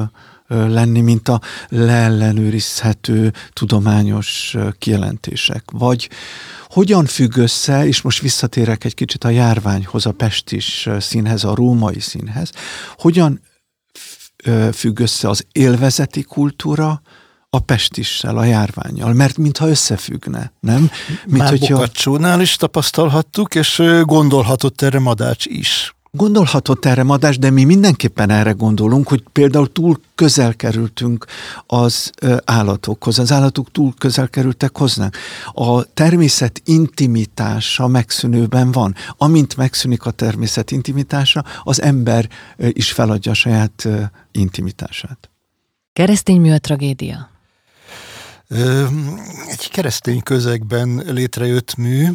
lenni, 0.48 1.00
mint 1.00 1.28
a 1.28 1.40
leellenőrizhető 1.68 3.32
tudományos 3.52 4.56
kijelentések. 4.78 5.64
Vagy 5.72 6.10
hogyan 6.68 7.06
függ 7.06 7.36
össze, 7.36 7.86
és 7.86 8.02
most 8.02 8.20
visszatérek 8.20 8.84
egy 8.84 8.94
kicsit 8.94 9.24
a 9.24 9.28
járványhoz, 9.28 10.06
a 10.06 10.12
pestis 10.12 10.88
színhez, 10.98 11.44
a 11.44 11.54
római 11.54 12.00
színhez, 12.00 12.50
hogyan 12.96 13.40
függ 14.72 15.00
össze 15.00 15.28
az 15.28 15.46
élvezeti 15.52 16.22
kultúra 16.22 17.02
a 17.54 17.58
pestissel, 17.58 18.36
a 18.36 18.44
járványjal, 18.44 19.12
mert 19.12 19.36
mintha 19.36 19.68
összefüggne, 19.68 20.52
nem? 20.60 20.90
Mint, 21.24 21.38
Már 21.38 21.48
hogyha... 21.48 21.74
Bokacsónál 21.74 22.40
is 22.40 22.56
tapasztalhattuk, 22.56 23.54
és 23.54 23.82
gondolhatott 24.02 24.82
erre 24.82 24.98
Madács 24.98 25.46
is. 25.46 25.94
Gondolhatott 26.10 26.84
erre 26.84 27.02
Madás, 27.02 27.38
de 27.38 27.50
mi 27.50 27.64
mindenképpen 27.64 28.30
erre 28.30 28.50
gondolunk, 28.50 29.08
hogy 29.08 29.24
például 29.32 29.72
túl 29.72 30.00
közel 30.14 30.54
kerültünk 30.54 31.26
az 31.66 32.10
állatokhoz, 32.44 33.18
az 33.18 33.32
állatok 33.32 33.70
túl 33.70 33.94
közel 33.98 34.28
kerültek 34.28 34.76
hozzánk. 34.76 35.16
A 35.52 35.84
természet 35.84 36.62
intimitása 36.64 37.86
megszűnőben 37.86 38.72
van. 38.72 38.94
Amint 39.16 39.56
megszűnik 39.56 40.04
a 40.04 40.10
természet 40.10 40.70
intimitása, 40.70 41.44
az 41.62 41.82
ember 41.82 42.28
is 42.56 42.92
feladja 42.92 43.30
a 43.30 43.34
saját 43.34 43.88
intimitását. 44.30 45.30
Keresztény 45.92 46.40
mű 46.40 46.52
a 46.52 46.58
tragédia? 46.58 47.30
Egy 49.48 49.70
keresztény 49.70 50.22
közegben 50.22 51.02
létrejött 51.06 51.76
mű. 51.76 52.08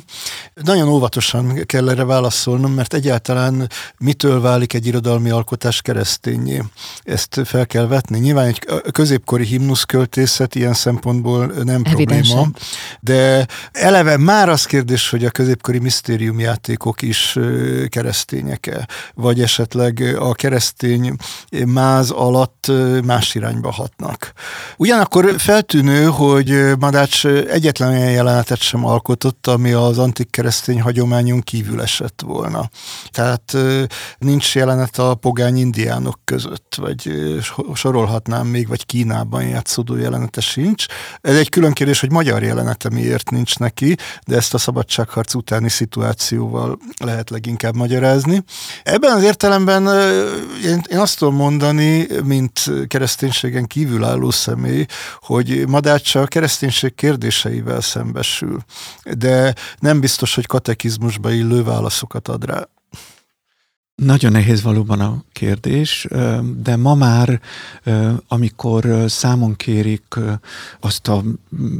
Nagyon 0.53 0.87
óvatosan 0.87 1.65
kell 1.65 1.89
erre 1.89 2.03
válaszolnom, 2.03 2.71
mert 2.71 2.93
egyáltalán 2.93 3.69
mitől 3.97 4.41
válik 4.41 4.73
egy 4.73 4.85
irodalmi 4.85 5.29
alkotás 5.29 5.81
keresztényé. 5.81 6.63
Ezt 7.03 7.41
fel 7.45 7.65
kell 7.65 7.87
vetni. 7.87 8.19
Nyilván 8.19 8.45
egy 8.45 8.59
középkori 8.91 9.45
himnuszköltészet 9.45 10.55
ilyen 10.55 10.73
szempontból 10.73 11.45
nem 11.45 11.81
Evidensen. 11.83 12.35
probléma, 12.35 12.49
de 12.99 13.47
eleve 13.71 14.17
már 14.17 14.49
az 14.49 14.65
kérdés, 14.65 15.09
hogy 15.09 15.25
a 15.25 15.29
középkori 15.29 15.79
misztériumjátékok 15.79 17.01
is 17.01 17.37
keresztények-e, 17.89 18.87
vagy 19.13 19.41
esetleg 19.41 20.15
a 20.19 20.33
keresztény 20.33 21.15
máz 21.65 22.11
alatt 22.11 22.71
más 23.05 23.35
irányba 23.35 23.71
hatnak. 23.71 24.33
Ugyanakkor 24.77 25.33
feltűnő, 25.37 26.03
hogy 26.05 26.25
hogy 26.31 26.77
Madács 26.79 27.25
egyetlen 27.25 27.89
olyan 27.89 28.11
jelenetet 28.11 28.61
sem 28.61 28.85
alkotott, 28.85 29.47
ami 29.47 29.71
az 29.71 29.97
antik 29.97 30.29
keresztény 30.29 30.81
hagyományon 30.81 31.41
kívül 31.41 31.81
esett 31.81 32.21
volna. 32.25 32.69
Tehát 33.09 33.57
nincs 34.17 34.55
jelenet 34.55 34.97
a 34.97 35.15
pogány 35.15 35.57
indiánok 35.57 36.19
között, 36.23 36.75
vagy 36.77 37.11
sorolhatnám 37.73 38.47
még, 38.47 38.67
vagy 38.67 38.85
Kínában 38.85 39.43
játszódó 39.43 39.95
jelenete 39.95 40.41
sincs. 40.41 40.85
Ez 41.21 41.35
egy 41.35 41.49
külön 41.49 41.73
kérdés, 41.73 41.99
hogy 41.99 42.11
magyar 42.11 42.43
jelenete 42.43 42.89
miért 42.89 43.29
nincs 43.29 43.59
neki, 43.59 43.95
de 44.27 44.35
ezt 44.35 44.53
a 44.53 44.57
szabadságharc 44.57 45.33
utáni 45.33 45.69
szituációval 45.69 46.77
lehet 47.03 47.29
leginkább 47.29 47.75
magyarázni. 47.75 48.43
Ebben 48.83 49.15
az 49.15 49.23
értelemben 49.23 49.87
én 50.89 50.99
azt 50.99 51.17
tudom 51.17 51.35
mondani, 51.35 52.07
mint 52.23 52.71
kereszténységen 52.87 53.65
kívülálló 53.65 54.31
személy, 54.31 54.85
hogy 55.19 55.67
Madács 55.67 56.06
a 56.15 56.25
kereszténység 56.25 56.95
kérdéseivel 56.95 57.81
szembesül, 57.81 58.63
de 59.17 59.55
nem 59.79 59.99
biztos, 59.99 60.35
hogy 60.35 60.45
katekizmusba 60.45 61.31
illő 61.31 61.63
válaszokat 61.63 62.27
ad 62.27 62.45
rá. 62.45 62.67
Nagyon 63.95 64.31
nehéz 64.31 64.61
valóban 64.61 64.99
a 64.99 65.23
kérdés, 65.31 66.07
de 66.57 66.75
ma 66.75 66.95
már, 66.95 67.41
amikor 68.27 69.03
számon 69.07 69.55
kérik 69.55 70.15
azt 70.79 71.07
a 71.07 71.23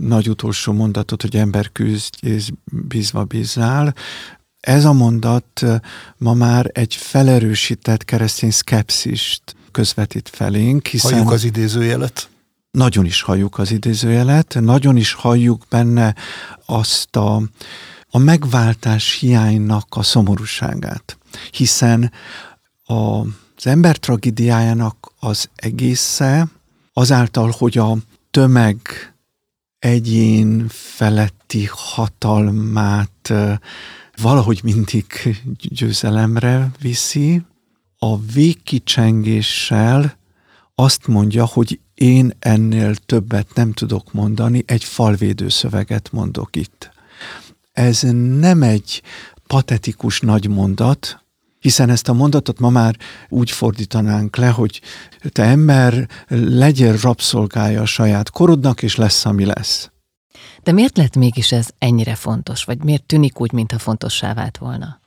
nagy 0.01 0.29
utolsó 0.29 0.73
mondatot, 0.73 1.21
hogy 1.21 1.35
ember 1.35 1.71
küzd 1.71 2.13
és 2.19 2.49
bízva 2.87 3.23
bíznál, 3.23 3.95
ez 4.59 4.85
a 4.85 4.93
mondat 4.93 5.65
ma 6.17 6.33
már 6.33 6.69
egy 6.73 6.95
felerősített 6.95 8.05
keresztény 8.05 8.51
szkepszist 8.51 9.55
közvetít 9.71 10.29
felénk, 10.29 10.87
hiszen... 10.87 11.11
Halljuk 11.11 11.31
az 11.31 11.43
idézőjelet 11.43 12.29
nagyon 12.71 13.06
is 13.06 13.21
halljuk 13.21 13.58
az 13.58 13.71
idézőjelet, 13.71 14.58
nagyon 14.60 14.97
is 14.97 15.13
halljuk 15.13 15.65
benne 15.69 16.15
azt 16.65 17.15
a, 17.15 17.41
a 18.10 18.17
megváltás 18.17 19.19
hiánynak 19.19 19.88
a 19.89 20.03
szomorúságát. 20.03 21.17
Hiszen 21.51 22.12
a, 22.86 23.19
az 23.56 23.67
ember 23.67 23.97
tragédiájának 23.97 25.12
az 25.19 25.49
egésze 25.56 26.47
azáltal, 26.93 27.53
hogy 27.58 27.77
a 27.77 27.97
tömeg 28.32 28.77
egyén 29.80 30.65
feletti 30.69 31.69
hatalmát 31.71 33.34
valahogy 34.21 34.60
mindig 34.63 35.06
győzelemre 35.58 36.71
viszi, 36.82 37.41
a 37.99 38.19
végkicsengéssel 38.19 40.17
azt 40.75 41.08
mondja, 41.08 41.45
hogy 41.45 41.80
én 41.97 42.33
ennél 42.39 42.95
többet 42.95 43.47
nem 43.53 43.73
tudok 43.73 44.13
mondani, 44.13 44.63
egy 44.65 44.83
falvédő 44.83 45.49
szöveget 45.49 46.12
mondok 46.12 46.55
itt. 46.55 46.91
Ez 47.73 48.01
nem 48.39 48.63
egy 48.63 49.01
patetikus 49.47 50.19
nagy 50.19 50.47
mondat, 50.49 51.23
hiszen 51.60 51.89
ezt 51.89 52.10
a 52.10 52.13
mondatot 52.13 52.60
ma 52.60 52.69
már 52.69 52.97
úgy 53.29 53.51
fordítanánk 53.51 54.36
le, 54.36 54.47
hogy 54.47 54.81
te 55.31 55.43
ember, 55.43 56.10
legyél 56.27 56.97
rabszolgája 57.01 57.81
a 57.81 57.86
saját 57.86 58.29
korodnak, 58.29 58.83
és 58.83 58.95
lesz, 58.95 59.25
ami 59.25 59.45
lesz. 59.45 59.91
De 60.63 60.71
miért 60.71 60.97
lett 60.97 61.15
mégis 61.15 61.51
ez 61.51 61.67
ennyire 61.77 62.15
fontos, 62.15 62.63
vagy 62.63 62.83
miért 62.83 63.03
tűnik 63.03 63.39
úgy, 63.39 63.51
mintha 63.51 63.79
fontossá 63.79 64.33
vált 64.33 64.57
volna? 64.57 64.99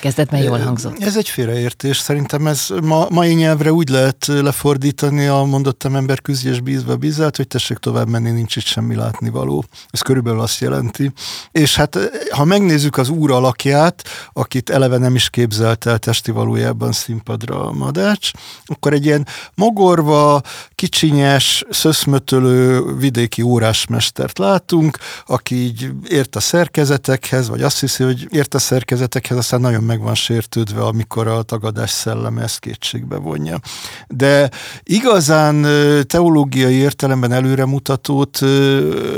Kezdetben 0.00 0.42
jól 0.42 0.58
hangzott. 0.58 1.02
Ez 1.02 1.16
egy 1.16 1.28
félreértés. 1.28 1.98
Szerintem 1.98 2.46
ez 2.46 2.66
ma, 2.82 3.06
mai 3.10 3.34
nyelvre 3.34 3.72
úgy 3.72 3.88
lehet 3.88 4.26
lefordítani 4.26 5.26
a 5.26 5.42
mondottam 5.42 5.96
ember 5.96 6.20
küzdés 6.20 6.60
bízva 6.60 6.96
bízát, 6.96 7.36
hogy 7.36 7.46
tessék 7.46 7.78
tovább 7.78 8.08
menni, 8.08 8.30
nincs 8.30 8.56
itt 8.56 8.64
semmi 8.64 8.94
látnivaló. 8.94 9.64
Ez 9.90 10.00
körülbelül 10.00 10.40
azt 10.40 10.60
jelenti. 10.60 11.12
És 11.52 11.76
hát 11.76 11.98
ha 12.30 12.44
megnézzük 12.44 12.96
az 12.96 13.08
úr 13.08 13.30
alakját, 13.30 14.02
akit 14.32 14.70
eleve 14.70 14.98
nem 14.98 15.14
is 15.14 15.30
képzelt 15.30 15.86
el 15.86 15.98
testi 15.98 16.30
valójában 16.30 16.92
színpadra 16.92 17.66
a 17.66 17.72
madács, 17.72 18.30
akkor 18.64 18.92
egy 18.92 19.04
ilyen 19.04 19.26
mogorva, 19.54 20.40
kicsinyes, 20.74 21.64
szöszmötölő 21.70 22.82
vidéki 22.96 23.42
órásmestert 23.42 24.38
látunk, 24.38 24.98
aki 25.26 25.54
így 25.54 25.90
ért 26.08 26.36
a 26.36 26.40
szerkezetekhez, 26.40 27.48
vagy 27.48 27.62
azt 27.62 27.80
hiszi, 27.80 28.04
hogy 28.04 28.26
ért 28.30 28.54
a 28.54 28.58
szerkezetekhez, 28.58 29.36
aztán 29.36 29.60
nagyon 29.70 29.84
meg 29.84 30.00
van 30.00 30.14
sértődve, 30.14 30.84
amikor 30.84 31.26
a 31.26 31.42
tagadás 31.42 31.90
szelleme 31.90 32.42
ezt 32.42 32.58
kétségbe 32.58 33.16
vonja. 33.16 33.60
De 34.08 34.50
igazán 34.82 35.66
teológiai 36.06 36.74
értelemben 36.74 37.32
előremutatót 37.32 38.40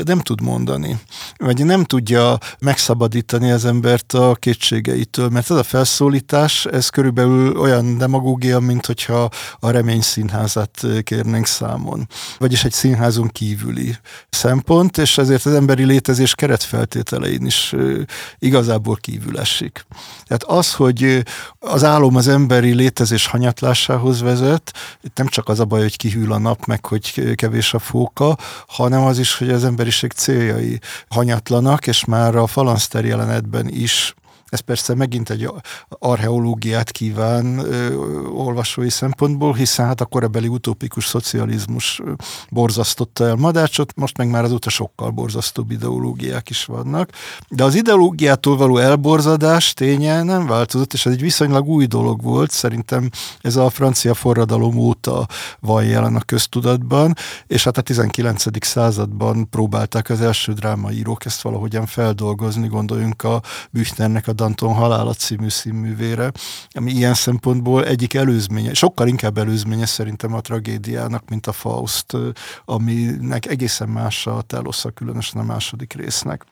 nem 0.04 0.18
tud 0.18 0.40
mondani, 0.40 1.00
vagy 1.36 1.64
nem 1.64 1.84
tudja 1.84 2.38
megszabadítani 2.60 3.50
az 3.50 3.64
embert 3.64 4.12
a 4.12 4.36
kétségeitől, 4.38 5.28
mert 5.28 5.50
ez 5.50 5.56
a 5.56 5.62
felszólítás, 5.62 6.66
ez 6.66 6.88
körülbelül 6.88 7.56
olyan 7.56 7.98
demagógia, 7.98 8.60
mint 8.60 8.86
hogyha 8.86 9.28
a 9.58 9.70
remény 9.70 10.00
színházat 10.00 10.86
kérnénk 11.02 11.46
számon. 11.46 12.08
Vagyis 12.38 12.64
egy 12.64 12.72
színházon 12.72 13.28
kívüli 13.28 13.96
szempont, 14.30 14.98
és 14.98 15.18
ezért 15.18 15.46
az 15.46 15.54
emberi 15.54 15.84
létezés 15.84 16.34
keretfeltételein 16.34 17.46
is 17.46 17.74
igazából 18.38 18.96
kívül 18.96 19.38
esik. 19.38 19.86
Tehát 20.24 20.41
tehát 20.42 20.58
az, 20.58 20.74
hogy 20.74 21.22
az 21.58 21.84
álom 21.84 22.16
az 22.16 22.28
emberi 22.28 22.74
létezés 22.74 23.26
hanyatlásához 23.26 24.20
vezet, 24.20 24.72
itt 25.02 25.16
nem 25.16 25.26
csak 25.26 25.48
az 25.48 25.60
a 25.60 25.64
baj, 25.64 25.80
hogy 25.80 25.96
kihűl 25.96 26.32
a 26.32 26.38
nap, 26.38 26.64
meg 26.64 26.86
hogy 26.86 27.34
kevés 27.34 27.74
a 27.74 27.78
fóka, 27.78 28.36
hanem 28.66 29.02
az 29.02 29.18
is, 29.18 29.38
hogy 29.38 29.50
az 29.50 29.64
emberiség 29.64 30.12
céljai 30.12 30.78
hanyatlanak, 31.08 31.86
és 31.86 32.04
már 32.04 32.36
a 32.36 32.46
falanszter 32.46 33.04
jelenetben 33.04 33.68
is 33.68 34.14
Ez 34.52 34.60
persze 34.60 34.94
megint 34.94 35.30
egy 35.30 35.50
archeológiát 35.88 36.90
kíván 36.90 37.58
ö, 37.58 37.94
olvasói 38.26 38.90
szempontból, 38.90 39.54
hiszen 39.54 39.86
hát 39.86 40.00
a 40.00 40.04
korabeli 40.04 40.48
utópikus 40.48 41.06
szocializmus 41.06 42.02
borzasztotta 42.50 43.26
el 43.26 43.34
Madácsot, 43.34 43.96
most 43.96 44.16
meg 44.16 44.28
már 44.28 44.44
azóta 44.44 44.70
sokkal 44.70 45.10
borzasztóbb 45.10 45.70
ideológiák 45.70 46.50
is 46.50 46.64
vannak. 46.64 47.10
De 47.48 47.64
az 47.64 47.74
ideológiától 47.74 48.56
való 48.56 48.76
elborzadás 48.76 49.74
ténye 49.74 50.22
nem 50.22 50.46
változott, 50.46 50.92
és 50.92 51.06
ez 51.06 51.12
egy 51.12 51.20
viszonylag 51.20 51.68
új 51.68 51.86
dolog 51.86 52.22
volt. 52.22 52.50
Szerintem 52.50 53.10
ez 53.40 53.56
a 53.56 53.70
francia 53.70 54.14
forradalom 54.14 54.76
óta 54.76 55.26
van 55.60 55.84
jelen 55.84 56.16
a 56.16 56.20
köztudatban, 56.20 57.14
és 57.46 57.64
hát 57.64 57.78
a 57.78 57.82
19. 57.82 58.66
században 58.66 59.48
próbálták 59.50 60.10
az 60.10 60.20
első 60.20 60.52
drámaírók 60.52 61.24
ezt 61.24 61.42
valahogyan 61.42 61.86
feldolgozni, 61.86 62.68
gondoljunk 62.68 63.22
a 63.22 63.42
Büchnernek 63.70 64.28
a 64.28 64.32
Danton 64.42 64.74
halálat 64.74 65.18
című 65.18 65.48
színművére, 65.48 66.32
ami 66.70 66.90
ilyen 66.90 67.14
szempontból 67.14 67.86
egyik 67.86 68.14
előzménye, 68.14 68.74
sokkal 68.74 69.08
inkább 69.08 69.38
előzménye 69.38 69.86
szerintem 69.86 70.34
a 70.34 70.40
tragédiának, 70.40 71.28
mint 71.28 71.46
a 71.46 71.52
Faust, 71.52 72.16
aminek 72.64 73.46
egészen 73.46 73.88
más 73.88 74.26
a 74.26 74.42
telosza, 74.42 74.90
különösen 74.90 75.40
a 75.40 75.44
második 75.44 75.92
résznek. 75.92 76.44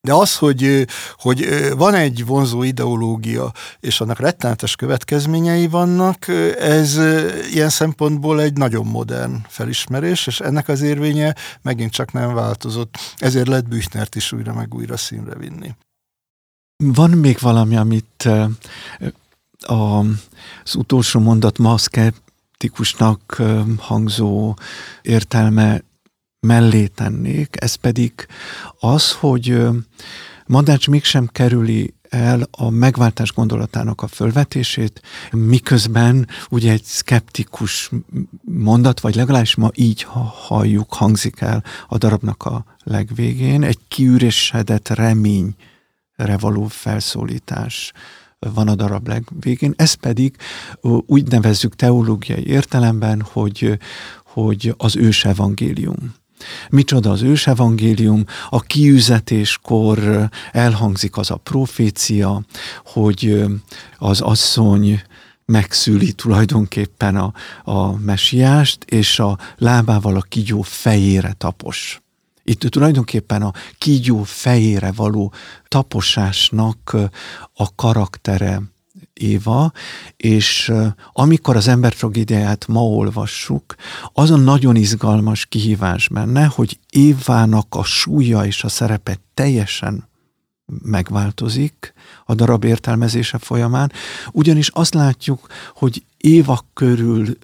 De 0.00 0.14
az, 0.14 0.36
hogy, 0.36 0.86
hogy 1.16 1.70
van 1.76 1.94
egy 1.94 2.26
vonzó 2.26 2.62
ideológia, 2.62 3.52
és 3.80 4.00
annak 4.00 4.18
rettenetes 4.18 4.76
következményei 4.76 5.66
vannak, 5.66 6.28
ez 6.58 6.98
ilyen 7.52 7.68
szempontból 7.68 8.40
egy 8.40 8.56
nagyon 8.56 8.86
modern 8.86 9.44
felismerés, 9.48 10.26
és 10.26 10.40
ennek 10.40 10.68
az 10.68 10.80
érvénye 10.80 11.34
megint 11.62 11.92
csak 11.92 12.12
nem 12.12 12.34
változott. 12.34 12.98
Ezért 13.16 13.48
lett 13.48 13.68
Büchnert 13.68 14.14
is 14.14 14.32
újra 14.32 14.54
meg 14.54 14.74
újra 14.74 14.96
színre 14.96 15.34
vinni. 15.34 15.74
Van 16.84 17.10
még 17.10 17.36
valami, 17.40 17.76
amit 17.76 18.28
az 19.60 20.74
utolsó 20.74 21.20
mondat 21.20 21.58
ma 21.58 21.78
szkeptikusnak 21.78 23.42
hangzó 23.78 24.56
értelme 25.02 25.82
mellé 26.40 26.86
tennék, 26.86 27.56
ez 27.60 27.74
pedig 27.74 28.26
az, 28.80 29.12
hogy 29.12 29.66
Madács 30.46 30.88
mégsem 30.88 31.26
kerüli 31.26 31.94
el 32.08 32.48
a 32.50 32.70
megváltás 32.70 33.32
gondolatának 33.32 34.02
a 34.02 34.06
fölvetését, 34.06 35.02
miközben 35.30 36.28
ugye 36.50 36.72
egy 36.72 36.84
szkeptikus 36.84 37.90
mondat, 38.42 39.00
vagy 39.00 39.14
legalábbis 39.14 39.54
ma 39.54 39.70
így 39.74 40.06
halljuk, 40.46 40.94
hangzik 40.94 41.40
el 41.40 41.64
a 41.88 41.98
darabnak 41.98 42.44
a 42.44 42.64
legvégén, 42.84 43.62
egy 43.62 43.78
kiüresedett 43.88 44.88
reményre 44.88 45.54
való 46.16 46.66
felszólítás 46.66 47.92
van 48.38 48.68
a 48.68 48.74
darab 48.74 49.08
legvégén. 49.08 49.74
Ez 49.76 49.92
pedig 49.92 50.36
úgy 51.06 51.28
nevezzük 51.28 51.76
teológiai 51.76 52.46
értelemben, 52.46 53.22
hogy, 53.32 53.78
hogy 54.24 54.74
az 54.76 54.96
ős 54.96 55.24
evangélium. 55.24 56.14
Micsoda 56.70 57.10
az 57.10 57.22
ősevangélium, 57.22 58.24
a 58.48 58.60
kiüzetéskor 58.60 60.28
elhangzik 60.52 61.16
az 61.16 61.30
a 61.30 61.36
profécia, 61.36 62.42
hogy 62.84 63.44
az 63.98 64.20
asszony 64.20 65.02
megszüli 65.44 66.12
tulajdonképpen 66.12 67.16
a, 67.16 67.32
a 67.64 67.96
mesiást, 67.98 68.84
és 68.84 69.18
a 69.18 69.38
lábával 69.56 70.16
a 70.16 70.20
kígyó 70.20 70.62
fejére 70.62 71.32
tapos. 71.32 72.00
Itt 72.48 72.60
tulajdonképpen 72.60 73.42
a 73.42 73.52
kígyó 73.78 74.22
fejére 74.22 74.92
való 74.92 75.32
taposásnak 75.68 76.96
a 77.54 77.74
karaktere 77.74 78.62
Éva, 79.12 79.72
és 80.16 80.72
amikor 81.12 81.56
az 81.56 81.68
ember 81.68 81.92
tragédiáját 81.92 82.66
ma 82.66 82.80
olvassuk, 82.80 83.74
azon 84.12 84.40
nagyon 84.40 84.76
izgalmas 84.76 85.46
kihívás 85.46 86.08
benne, 86.08 86.44
hogy 86.44 86.78
Évának 86.90 87.74
a 87.74 87.84
súlya 87.84 88.46
és 88.46 88.64
a 88.64 88.68
szerepe 88.68 89.18
teljesen 89.34 90.08
megváltozik 90.82 91.92
a 92.24 92.34
darab 92.34 92.64
értelmezése 92.64 93.38
folyamán, 93.38 93.92
ugyanis 94.32 94.68
azt 94.68 94.94
látjuk, 94.94 95.46
hogy 95.74 96.04
Éva 96.16 96.66
körül 96.74 97.38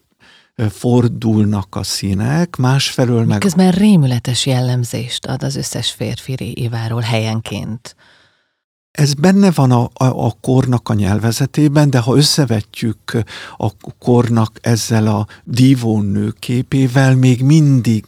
fordulnak 0.68 1.76
a 1.76 1.82
színek, 1.82 2.56
másfelől 2.56 3.24
meg... 3.24 3.38
Közben 3.38 3.70
rémületes 3.70 4.46
jellemzést 4.46 5.26
ad 5.26 5.42
az 5.42 5.56
összes 5.56 5.90
férfi 5.90 6.52
Éváról 6.54 7.00
helyenként. 7.00 7.96
Ez 8.92 9.14
benne 9.14 9.50
van 9.50 9.70
a, 9.70 9.82
a, 9.82 10.04
a 10.04 10.36
kornak 10.40 10.88
a 10.88 10.94
nyelvezetében, 10.94 11.90
de 11.90 11.98
ha 11.98 12.16
összevetjük 12.16 13.22
a 13.56 13.70
kornak 13.98 14.58
ezzel 14.60 15.06
a 15.06 15.26
dívónő 15.44 16.34
képével, 16.38 17.16
még 17.16 17.42
mindig 17.42 18.06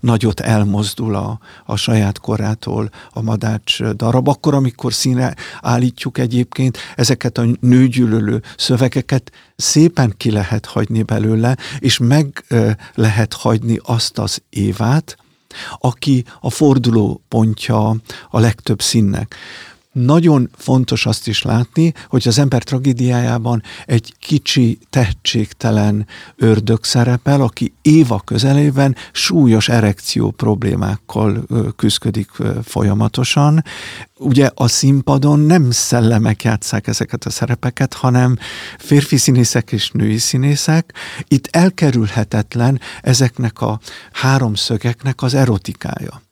nagyot 0.00 0.40
elmozdul 0.40 1.14
a, 1.14 1.40
a 1.66 1.76
saját 1.76 2.18
korától 2.18 2.90
a 3.12 3.22
madács 3.22 3.82
darab. 3.82 4.28
Akkor, 4.28 4.54
amikor 4.54 4.92
színe 4.92 5.34
állítjuk 5.60 6.18
egyébként 6.18 6.78
ezeket 6.96 7.38
a 7.38 7.44
nőgyűlölő 7.60 8.42
szövegeket, 8.56 9.32
szépen 9.56 10.14
ki 10.16 10.30
lehet 10.30 10.66
hagyni 10.66 11.02
belőle, 11.02 11.56
és 11.78 11.98
meg 11.98 12.44
lehet 12.94 13.32
hagyni 13.32 13.80
azt 13.82 14.18
az 14.18 14.42
évát, 14.50 15.16
aki 15.78 16.24
a 16.40 16.50
forduló 16.50 17.22
pontja 17.28 17.96
a 18.30 18.40
legtöbb 18.40 18.82
színnek. 18.82 19.36
Nagyon 19.92 20.50
fontos 20.56 21.06
azt 21.06 21.28
is 21.28 21.42
látni, 21.42 21.92
hogy 22.08 22.28
az 22.28 22.38
ember 22.38 22.62
tragédiájában 22.62 23.62
egy 23.86 24.14
kicsi, 24.18 24.78
tehetségtelen 24.90 26.06
ördög 26.36 26.84
szerepel, 26.84 27.40
aki 27.40 27.72
Éva 27.82 28.20
közelében 28.24 28.96
súlyos 29.12 29.68
erekció 29.68 30.30
problémákkal 30.30 31.46
küzdik 31.76 32.30
folyamatosan. 32.62 33.64
Ugye 34.16 34.50
a 34.54 34.68
színpadon 34.68 35.40
nem 35.40 35.70
szellemek 35.70 36.42
játszák 36.42 36.86
ezeket 36.86 37.24
a 37.24 37.30
szerepeket, 37.30 37.94
hanem 37.94 38.36
férfi 38.78 39.16
színészek 39.16 39.72
és 39.72 39.90
női 39.90 40.18
színészek. 40.18 40.94
Itt 41.28 41.48
elkerülhetetlen 41.50 42.80
ezeknek 43.00 43.60
a 43.60 43.80
háromszögeknek 44.12 45.22
az 45.22 45.34
erotikája 45.34 46.22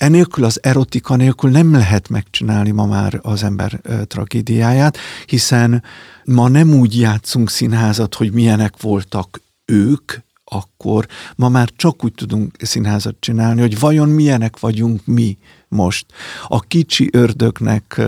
enélkül 0.00 0.44
az 0.44 0.58
erotika 0.62 1.16
nélkül 1.16 1.50
nem 1.50 1.72
lehet 1.72 2.08
megcsinálni 2.08 2.70
ma 2.70 2.86
már 2.86 3.18
az 3.22 3.42
ember 3.42 3.80
tragédiáját, 4.06 4.98
hiszen 5.26 5.82
ma 6.24 6.48
nem 6.48 6.74
úgy 6.74 6.98
játszunk 6.98 7.50
színházat, 7.50 8.14
hogy 8.14 8.32
milyenek 8.32 8.80
voltak 8.80 9.40
ők, 9.64 10.12
akkor 10.44 11.06
ma 11.36 11.48
már 11.48 11.68
csak 11.76 12.04
úgy 12.04 12.12
tudunk 12.14 12.56
színházat 12.60 13.16
csinálni, 13.20 13.60
hogy 13.60 13.78
vajon 13.78 14.08
milyenek 14.08 14.58
vagyunk 14.58 15.06
mi 15.06 15.38
most. 15.68 16.06
A 16.46 16.60
kicsi 16.60 17.08
ördögnek 17.12 18.00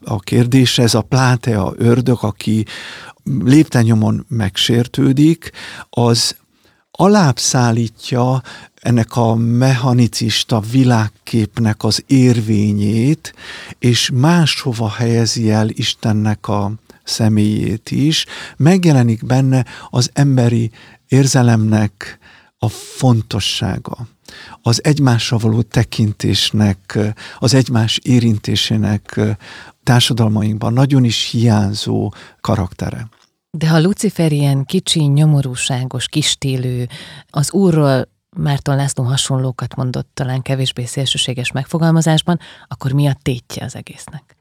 a 0.00 0.18
kérdése, 0.18 0.82
ez 0.82 0.94
a 0.94 1.02
plátea 1.02 1.72
ördög, 1.76 2.18
aki 2.20 2.64
léptenyomon 3.44 4.24
megsértődik, 4.28 5.50
az 5.90 6.36
alábbszállítja 6.90 8.42
ennek 8.80 9.16
a 9.16 9.34
mechanicista 9.34 10.60
világképnek 10.60 11.84
az 11.84 12.04
érvényét, 12.06 13.34
és 13.78 14.10
máshova 14.14 14.88
helyezi 14.90 15.50
el 15.50 15.68
Istennek 15.68 16.48
a 16.48 16.72
személyét 17.04 17.90
is, 17.90 18.26
megjelenik 18.56 19.26
benne 19.26 19.64
az 19.90 20.10
emberi 20.12 20.70
érzelemnek 21.08 22.18
a 22.58 22.68
fontossága, 22.68 24.08
az 24.62 24.84
egymásra 24.84 25.38
való 25.38 25.62
tekintésnek, 25.62 26.98
az 27.38 27.54
egymás 27.54 27.98
érintésének 28.02 29.20
társadalmainkban 29.82 30.72
nagyon 30.72 31.04
is 31.04 31.30
hiányzó 31.30 32.12
karaktere. 32.40 33.08
De 33.50 33.68
ha 33.68 33.80
Lucifer 33.80 34.32
ilyen 34.32 34.64
kicsi, 34.64 35.00
nyomorúságos, 35.00 36.08
kistélő, 36.08 36.88
az 37.30 37.52
úrról 37.52 38.08
Márton 38.36 38.76
László 38.76 39.04
hasonlókat 39.04 39.76
mondott 39.76 40.10
talán 40.14 40.42
kevésbé 40.42 40.84
szélsőséges 40.84 41.52
megfogalmazásban, 41.52 42.38
akkor 42.68 42.92
mi 42.92 43.06
a 43.06 43.16
tétje 43.22 43.64
az 43.64 43.76
egésznek? 43.76 44.36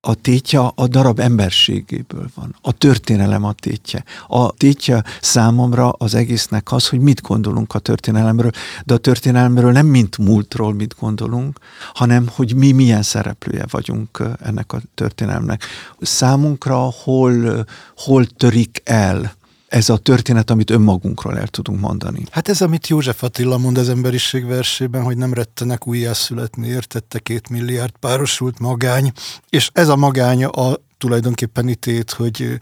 A 0.00 0.14
tétje 0.14 0.60
a 0.60 0.86
darab 0.86 1.18
emberségéből 1.18 2.28
van. 2.34 2.56
A 2.60 2.72
történelem 2.72 3.44
a 3.44 3.52
tétje. 3.52 4.04
A 4.26 4.52
tétje 4.52 5.04
számomra 5.20 5.90
az 5.90 6.14
egésznek 6.14 6.72
az, 6.72 6.88
hogy 6.88 7.00
mit 7.00 7.22
gondolunk 7.22 7.74
a 7.74 7.78
történelemről, 7.78 8.50
de 8.84 8.94
a 8.94 8.98
történelemről 8.98 9.72
nem 9.72 9.86
mint 9.86 10.18
múltról 10.18 10.74
mit 10.74 10.94
gondolunk, 11.00 11.58
hanem 11.94 12.28
hogy 12.34 12.54
mi 12.54 12.72
milyen 12.72 13.02
szereplője 13.02 13.64
vagyunk 13.70 14.22
ennek 14.40 14.72
a 14.72 14.80
történelemnek. 14.94 15.64
Számunkra 16.00 16.76
hol, 16.76 17.64
hol 17.96 18.26
törik 18.26 18.80
el 18.84 19.35
ez 19.68 19.88
a 19.88 19.96
történet, 19.96 20.50
amit 20.50 20.70
önmagunkról 20.70 21.38
el 21.38 21.48
tudunk 21.48 21.80
mondani. 21.80 22.22
Hát 22.30 22.48
ez, 22.48 22.60
amit 22.60 22.86
József 22.86 23.22
Attila 23.22 23.58
mond 23.58 23.78
az 23.78 23.88
emberiség 23.88 24.46
versében, 24.46 25.02
hogy 25.02 25.16
nem 25.16 25.34
rettenek 25.34 25.86
újjászületni, 25.86 26.68
értette 26.68 27.18
két 27.18 27.48
milliárd 27.48 27.92
párosult 28.00 28.58
magány, 28.58 29.12
és 29.48 29.70
ez 29.72 29.88
a 29.88 29.96
magány 29.96 30.44
a 30.44 30.74
tulajdonképpen 30.98 31.68
itét, 31.68 32.10
hogy 32.10 32.58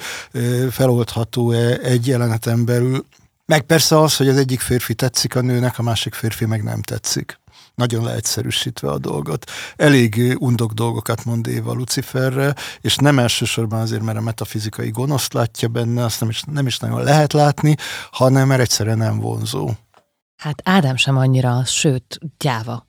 feloldható-e 0.71 1.79
egy 1.79 2.07
jeleneten 2.07 2.65
belül. 2.65 3.05
Meg 3.47 3.63
persze 3.63 4.01
az, 4.01 4.17
hogy 4.17 4.29
az 4.29 4.37
egyik 4.37 4.61
férfi 4.61 4.95
tetszik 4.95 5.35
a 5.37 5.41
nőnek, 5.41 5.79
a 5.79 5.83
másik 5.83 6.15
férfi 6.15 6.45
meg 6.45 6.63
nem 6.63 6.83
tetszik 6.83 7.43
nagyon 7.75 8.05
leegyszerűsítve 8.05 8.91
a 8.91 8.99
dolgot. 8.99 9.51
Elég 9.77 10.37
undok 10.39 10.73
dolgokat 10.73 11.25
mond 11.25 11.47
Éva 11.47 11.73
Luciferre, 11.73 12.55
és 12.81 12.97
nem 12.97 13.19
elsősorban 13.19 13.81
azért, 13.81 14.03
mert 14.03 14.19
a 14.19 14.21
metafizikai 14.21 14.91
gonoszt 14.91 15.33
látja 15.33 15.69
benne, 15.69 16.05
azt 16.05 16.21
nem 16.21 16.29
is, 16.29 16.43
nem 16.43 16.67
is 16.67 16.79
nagyon 16.79 17.03
lehet 17.03 17.33
látni, 17.33 17.77
hanem 18.11 18.47
mert 18.47 18.61
egyszerűen 18.61 18.99
nem 18.99 19.19
vonzó. 19.19 19.71
Hát 20.37 20.61
Ádám 20.65 20.97
sem 20.97 21.17
annyira, 21.17 21.65
sőt, 21.65 22.19
gyáva. 22.39 22.87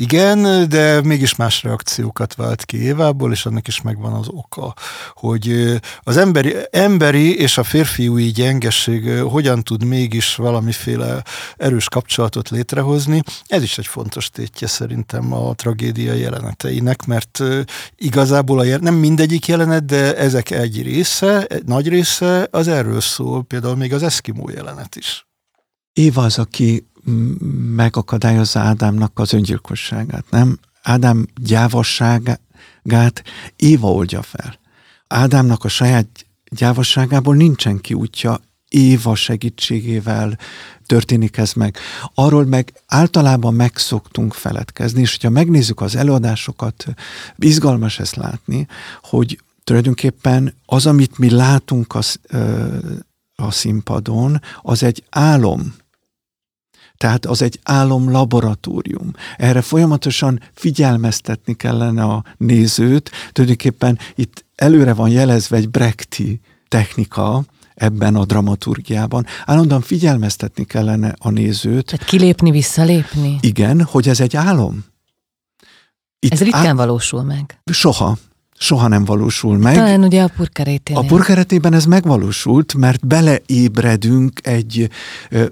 Igen, 0.00 0.68
de 0.68 1.00
mégis 1.02 1.34
más 1.34 1.62
reakciókat 1.62 2.34
vált 2.34 2.64
ki 2.64 2.82
Évából, 2.82 3.32
és 3.32 3.46
annak 3.46 3.68
is 3.68 3.80
megvan 3.80 4.12
az 4.12 4.28
oka, 4.28 4.74
hogy 5.14 5.74
az 6.00 6.16
emberi, 6.16 6.54
emberi 6.70 7.38
és 7.38 7.58
a 7.58 7.62
férfiúi 7.62 8.30
gyengesség 8.30 9.10
hogyan 9.18 9.62
tud 9.62 9.84
mégis 9.84 10.34
valamiféle 10.34 11.22
erős 11.56 11.88
kapcsolatot 11.88 12.48
létrehozni. 12.48 13.22
Ez 13.46 13.62
is 13.62 13.78
egy 13.78 13.86
fontos 13.86 14.30
tétje 14.30 14.66
szerintem 14.66 15.32
a 15.32 15.54
tragédia 15.54 16.12
jeleneteinek, 16.12 17.06
mert 17.06 17.42
igazából 17.96 18.58
a 18.58 18.64
jel- 18.64 18.80
nem 18.80 18.94
mindegyik 18.94 19.46
jelenet, 19.46 19.84
de 19.84 20.16
ezek 20.16 20.50
egy 20.50 20.82
része, 20.82 21.44
egy 21.44 21.64
nagy 21.64 21.88
része 21.88 22.48
az 22.50 22.68
erről 22.68 23.00
szól, 23.00 23.42
például 23.42 23.76
még 23.76 23.92
az 23.92 24.02
Eszkimó 24.02 24.50
jelenet 24.50 24.96
is. 24.96 25.29
Éva 25.92 26.22
az, 26.22 26.38
aki 26.38 26.86
megakadályozza 27.74 28.60
Ádámnak 28.60 29.18
az 29.18 29.32
öngyilkosságát, 29.32 30.24
nem? 30.30 30.58
Ádám 30.82 31.26
gyávasságát 31.42 33.22
Éva 33.56 33.92
oldja 33.92 34.22
fel. 34.22 34.58
Ádámnak 35.06 35.64
a 35.64 35.68
saját 35.68 36.26
gyávasságából 36.50 37.34
nincsen 37.34 37.80
kiútja, 37.80 38.40
Éva 38.68 39.14
segítségével 39.14 40.38
történik 40.86 41.36
ez 41.36 41.52
meg. 41.52 41.76
Arról 42.14 42.44
meg 42.44 42.72
általában 42.86 43.54
megszoktunk 43.54 44.34
feledkezni, 44.34 45.00
és 45.00 45.10
hogyha 45.10 45.30
megnézzük 45.30 45.80
az 45.80 45.96
előadásokat, 45.96 46.84
izgalmas 47.38 47.98
ezt 47.98 48.16
látni, 48.16 48.66
hogy 49.02 49.40
tulajdonképpen 49.64 50.54
az, 50.66 50.86
amit 50.86 51.18
mi 51.18 51.30
látunk 51.30 51.94
a, 51.94 52.00
a 53.42 53.50
színpadon, 53.50 54.40
az 54.62 54.82
egy 54.82 55.04
álom, 55.10 55.74
tehát 56.96 57.26
az 57.26 57.42
egy 57.42 57.60
álom 57.62 58.10
laboratórium. 58.10 59.12
Erre 59.36 59.62
folyamatosan 59.62 60.40
figyelmeztetni 60.54 61.54
kellene 61.54 62.02
a 62.02 62.24
nézőt. 62.36 63.10
Tulajdonképpen 63.32 63.98
itt 64.14 64.44
előre 64.54 64.94
van 64.94 65.08
jelezve 65.08 65.56
egy 65.56 65.70
brekti 65.70 66.40
technika, 66.68 67.44
ebben 67.74 68.16
a 68.16 68.24
dramaturgiában. 68.24 69.26
Állandóan 69.44 69.80
figyelmeztetni 69.80 70.64
kellene 70.64 71.14
a 71.18 71.30
nézőt. 71.30 71.84
Tehát 71.84 72.06
kilépni, 72.06 72.50
visszalépni? 72.50 73.38
Igen, 73.40 73.82
hogy 73.82 74.08
ez 74.08 74.20
egy 74.20 74.36
álom. 74.36 74.84
Itt 76.18 76.32
ez 76.32 76.40
ritkán 76.40 76.66
á... 76.66 76.72
valósul 76.72 77.22
meg. 77.22 77.60
Soha 77.72 78.18
soha 78.60 78.88
nem 78.88 79.04
valósul 79.04 79.58
meg. 79.58 79.74
Talán 79.74 80.02
ugye 80.02 80.22
a 80.22 80.30
purkerétén. 80.36 80.96
A 80.96 81.00
purkeretében 81.00 81.72
ez 81.72 81.84
megvalósult, 81.84 82.74
mert 82.74 83.06
beleébredünk 83.06 84.40
egy, 84.42 84.88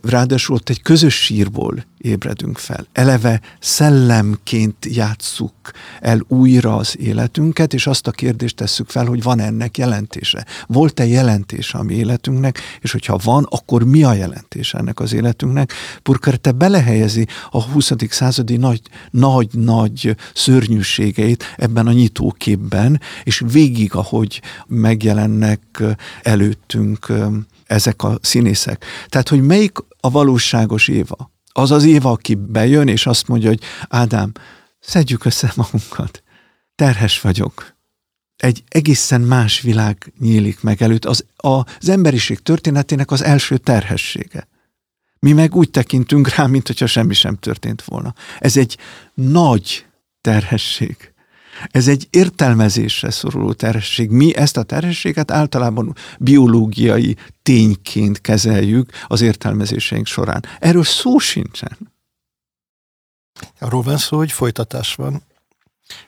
ráadásul 0.02 0.54
ott 0.54 0.68
egy 0.68 0.82
közös 0.82 1.14
sírból 1.14 1.84
ébredünk 1.99 2.59
fel. 2.59 2.86
Eleve 2.92 3.40
szellemként 3.61 4.86
játsszuk 4.86 5.53
el 6.01 6.24
újra 6.28 6.76
az 6.76 6.99
életünket, 6.99 7.74
és 7.74 7.86
azt 7.86 8.07
a 8.07 8.11
kérdést 8.11 8.57
tesszük 8.57 8.88
fel, 8.88 9.07
hogy 9.07 9.22
van 9.22 9.40
ennek 9.40 9.78
jelentése. 9.78 10.46
Volt-e 10.66 11.07
jelentése 11.07 11.78
a 11.78 11.82
mi 11.82 11.94
életünknek, 11.94 12.59
és 12.80 12.92
hogyha 12.92 13.18
van, 13.22 13.46
akkor 13.51 13.84
mi 13.84 14.03
a 14.03 14.12
jelentése 14.12 14.78
ennek 14.78 15.01
az 15.01 15.12
életünknek? 15.12 15.72
Purkerete 16.03 16.53
belehelyezi 16.53 17.26
a 17.51 17.62
20. 17.62 17.92
századi 18.09 18.57
nagy, 18.57 18.80
nagy, 19.11 19.49
nagy 19.53 20.16
szörnyűségeit 20.34 21.44
ebben 21.57 21.86
a 21.86 21.92
nyitóképben, 21.92 23.01
és 23.24 23.42
végig, 23.53 23.94
ahogy 23.94 24.42
megjelennek 24.66 25.82
előttünk 26.22 27.12
ezek 27.66 28.03
a 28.03 28.18
színészek. 28.22 28.84
Tehát, 29.09 29.28
hogy 29.28 29.42
melyik 29.42 29.78
a 30.01 30.11
valóságos 30.11 30.88
Éva? 30.88 31.30
Az 31.59 31.70
az 31.70 31.84
Éva, 31.84 32.11
aki 32.11 32.34
bejön, 32.34 32.88
és 32.88 33.06
azt 33.06 33.28
mondja, 33.28 33.48
hogy 33.48 33.61
Ádám, 33.88 34.32
szedjük 34.80 35.24
össze 35.24 35.52
magunkat. 35.56 36.22
Terhes 36.74 37.20
vagyok. 37.20 37.76
Egy 38.36 38.64
egészen 38.68 39.20
más 39.20 39.61
világ 39.61 40.12
nyílik 40.18 40.61
meg 40.61 40.82
előtt. 40.82 41.04
Az, 41.04 41.24
az 41.36 41.88
emberiség 41.88 42.38
történetének 42.38 43.11
az 43.11 43.22
első 43.24 43.56
terhessége. 43.56 44.48
Mi 45.18 45.32
meg 45.32 45.54
úgy 45.54 45.70
tekintünk 45.70 46.34
rá, 46.34 46.46
mint 46.46 46.66
hogyha 46.66 46.86
semmi 46.86 47.14
sem 47.14 47.36
történt 47.36 47.82
volna. 47.82 48.14
Ez 48.38 48.56
egy 48.56 48.78
nagy 49.14 49.86
terhesség. 50.20 51.12
Ez 51.66 51.88
egy 51.88 52.06
értelmezésre 52.11 53.11
szoruló 53.11 53.52
terhesség. 53.52 54.11
Mi 54.11 54.36
ezt 54.36 54.56
a 54.56 54.62
terhességet 54.62 55.30
általában 55.30 55.94
biológiai 56.18 57.16
tényként 57.42 58.20
kezeljük 58.20 58.90
az 59.06 59.20
értelmezéseink 59.20 60.06
során. 60.06 60.44
Erről 60.59 60.84
szó 60.84 61.18
sincsen. 61.18 61.78
Arról 63.59 63.82
van 63.82 63.96
szó, 63.96 64.16
hogy 64.16 64.32
folytatás 64.32 64.94
van. 64.94 65.22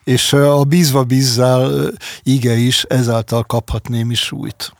És 0.03 0.33
a 0.33 0.63
bízva 0.63 1.03
bízzál 1.03 1.91
ige 2.23 2.53
is 2.53 2.83
ezáltal 2.83 3.43
kaphat 3.43 3.89
némi 3.89 4.15
súlyt. 4.15 4.73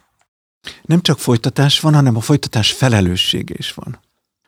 Nem 0.81 1.01
csak 1.01 1.19
folytatás 1.19 1.79
van, 1.79 1.93
hanem 1.93 2.15
a 2.15 2.21
folytatás 2.21 2.71
felelőssége 2.71 3.55
is 3.57 3.73
van 3.73 3.99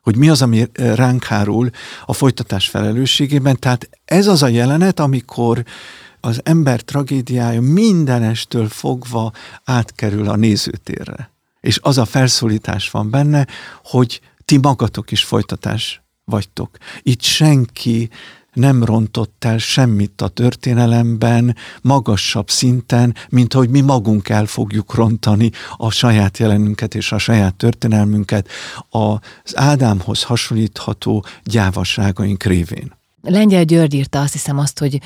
hogy 0.03 0.15
mi 0.15 0.30
az, 0.30 0.41
ami 0.41 0.65
ránk 0.74 1.24
hárul 1.24 1.69
a 2.05 2.13
folytatás 2.13 2.67
felelősségében. 2.67 3.59
Tehát 3.59 3.89
ez 4.05 4.28
az 4.28 4.43
a 4.43 4.47
jelenet, 4.47 4.99
amikor 4.99 5.63
az 6.26 6.39
ember 6.43 6.82
tragédiája 6.82 7.61
mindenestől 7.61 8.67
fogva 8.67 9.32
átkerül 9.63 10.30
a 10.30 10.36
nézőtérre. 10.36 11.32
És 11.59 11.80
az 11.82 11.97
a 11.97 12.05
felszólítás 12.05 12.89
van 12.89 13.09
benne, 13.09 13.47
hogy 13.84 14.21
ti 14.45 14.57
magatok 14.57 15.11
is 15.11 15.24
folytatás 15.24 16.01
vagytok. 16.26 16.78
Itt 17.01 17.21
senki 17.21 18.09
nem 18.53 18.84
rontott 18.84 19.43
el 19.45 19.57
semmit 19.57 20.21
a 20.21 20.28
történelemben 20.28 21.55
magasabb 21.82 22.49
szinten, 22.49 23.15
mint 23.30 23.53
hogy 23.53 23.69
mi 23.69 23.82
magunk 23.82 24.30
el 24.30 24.45
fogjuk 24.45 24.93
rontani 24.93 25.51
a 25.78 25.91
saját 25.91 26.38
jelenünket 26.38 26.95
és 26.95 27.11
a 27.11 27.17
saját 27.17 27.55
történelmünket 27.55 28.47
az 28.89 29.53
Ádámhoz 29.57 30.24
hasonlítható 30.24 31.26
gyávaságaink 31.43 32.43
révén. 32.43 32.93
Lengyel 33.21 33.63
György 33.63 33.93
írta 33.93 34.21
azt 34.21 34.34
hiszem 34.34 34.57
azt, 34.57 34.80
hogy 34.80 35.01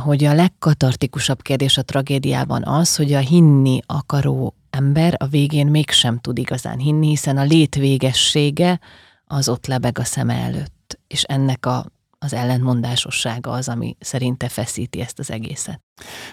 hogy 0.00 0.24
a 0.24 0.34
legkatartikusabb 0.34 1.42
kérdés 1.42 1.78
a 1.78 1.82
tragédiában 1.82 2.64
az, 2.64 2.96
hogy 2.96 3.12
a 3.12 3.18
hinni 3.18 3.80
akaró 3.86 4.54
ember 4.70 5.14
a 5.18 5.26
végén 5.26 5.66
mégsem 5.66 6.18
tud 6.18 6.38
igazán 6.38 6.78
hinni, 6.78 7.08
hiszen 7.08 7.36
a 7.36 7.42
létvégessége 7.42 8.80
az 9.24 9.48
ott 9.48 9.66
lebeg 9.66 9.98
a 9.98 10.04
szeme 10.04 10.34
előtt, 10.34 10.98
és 11.06 11.22
ennek 11.22 11.66
a, 11.66 11.86
az 12.18 12.32
ellentmondásossága 12.32 13.50
az, 13.50 13.68
ami 13.68 13.96
szerinte 14.00 14.48
feszíti 14.48 15.00
ezt 15.00 15.18
az 15.18 15.30
egészet. 15.30 15.80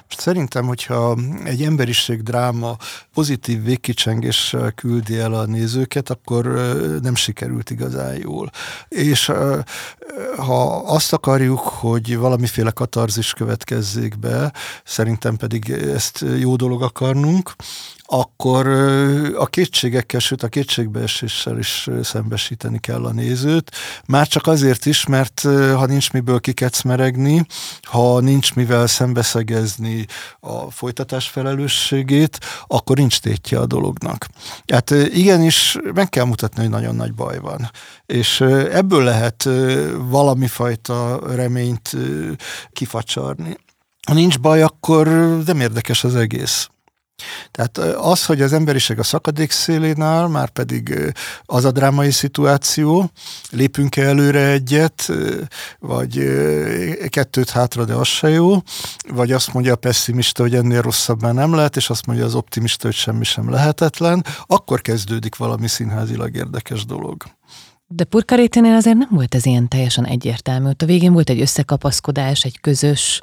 Most 0.08 0.20
szerintem, 0.20 0.66
hogyha 0.66 1.18
egy 1.44 1.64
emberiség 1.64 2.24
dráma 2.24 2.78
pozitív 3.14 3.64
végkicsengéssel 3.64 4.72
küldi 4.72 5.18
el 5.18 5.34
a 5.34 5.46
nézőket, 5.46 6.10
akkor 6.10 6.46
nem 7.02 7.16
sikerült 7.16 7.70
igazán 7.70 8.16
jól. 8.16 8.52
És 8.88 9.32
ha 10.38 10.76
azt 10.76 11.14
akarjuk, 11.14 11.60
hogy 11.60 12.18
valamiféle 12.18 12.72
katarzis 12.72 13.34
következzék 13.34 14.20
be, 14.20 14.54
szerintem 14.84 15.36
pedig 15.36 15.70
ezt 15.70 16.26
jó 16.40 16.56
dolog 16.56 16.84
akarnunk, 16.84 17.56
akkor 18.10 18.68
a 19.38 19.46
kétségekkel, 19.46 20.20
sőt 20.20 20.44
a 20.44 20.48
kétségbeeséssel 20.48 21.58
is 21.58 21.88
szembesíteni 22.04 22.80
kell 22.80 23.06
a 23.06 23.12
nézőt. 23.12 23.72
Már 24.06 24.28
csak 24.28 24.48
azért 24.48 24.86
is, 24.86 25.06
mert 25.06 25.42
ha 25.76 25.86
nincs 25.86 26.12
miből 26.12 26.40
kikecmeregni, 26.40 27.46
ha 27.82 28.20
nincs 28.20 28.54
mivel 28.54 28.88
szembeszegezni 29.58 30.06
a 30.40 30.72
folytatás 30.72 31.28
felelősségét, 31.28 32.40
akkor 32.68 32.98
nincs 32.98 33.20
tétje 33.20 33.60
a 33.60 33.66
dolognak. 33.66 34.28
Hát 34.68 34.90
igenis 34.92 35.78
meg 35.94 36.10
kell 36.10 36.26
mutatni, 36.26 36.62
hogy 36.62 36.70
nagyon 36.70 36.96
nagy 36.96 37.14
baj 37.14 37.40
van. 37.40 37.72
És 38.06 38.42
ebből 38.72 39.04
lehet 39.04 39.50
valami 39.98 40.48
fajta 40.48 41.20
reményt 41.36 41.96
kifacsarni. 42.72 43.58
Ha 44.08 44.14
nincs 44.14 44.40
baj, 44.40 44.62
akkor 44.62 45.08
nem 45.46 45.60
érdekes 45.60 46.04
az 46.04 46.16
egész. 46.16 46.70
Tehát 47.52 47.78
az, 47.98 48.26
hogy 48.26 48.42
az 48.42 48.54
emberiség 48.54 49.00
a 49.00 49.04
szakadék 49.04 49.52
szélén 49.52 50.02
áll, 50.02 50.28
már 50.28 50.50
pedig 50.50 51.14
az 51.46 51.66
a 51.66 51.72
drámai 51.72 52.12
szituáció, 52.12 53.12
lépünk-e 53.50 54.02
előre 54.02 54.48
egyet, 54.48 55.12
vagy 55.80 56.20
kettőt 57.10 57.50
hátra, 57.50 57.86
de 57.86 57.94
az 57.94 58.08
se 58.08 58.30
jó, 58.30 58.58
vagy 59.10 59.32
azt 59.32 59.54
mondja 59.54 59.74
a 59.74 59.76
pessimista, 59.76 60.44
hogy 60.44 60.56
ennél 60.56 60.82
rosszabb 60.82 61.22
már 61.22 61.34
nem 61.34 61.54
lehet, 61.54 61.76
és 61.76 61.90
azt 61.90 62.06
mondja 62.06 62.26
az 62.26 62.36
optimista, 62.36 62.88
hogy 62.88 62.96
semmi 62.96 63.24
sem 63.24 63.50
lehetetlen, 63.50 64.26
akkor 64.46 64.82
kezdődik 64.82 65.36
valami 65.36 65.68
színházilag 65.68 66.36
érdekes 66.36 66.86
dolog. 66.86 67.24
De 67.88 68.04
Purkaréténél 68.04 68.76
azért 68.76 68.98
nem 68.98 69.10
volt 69.12 69.36
ez 69.36 69.46
ilyen 69.46 69.68
teljesen 69.68 70.06
egyértelmű. 70.06 70.70
Ott 70.70 70.82
a 70.82 70.86
végén 70.86 71.14
volt 71.14 71.30
egy 71.30 71.42
összekapaszkodás, 71.42 72.44
egy 72.44 72.60
közös, 72.60 73.22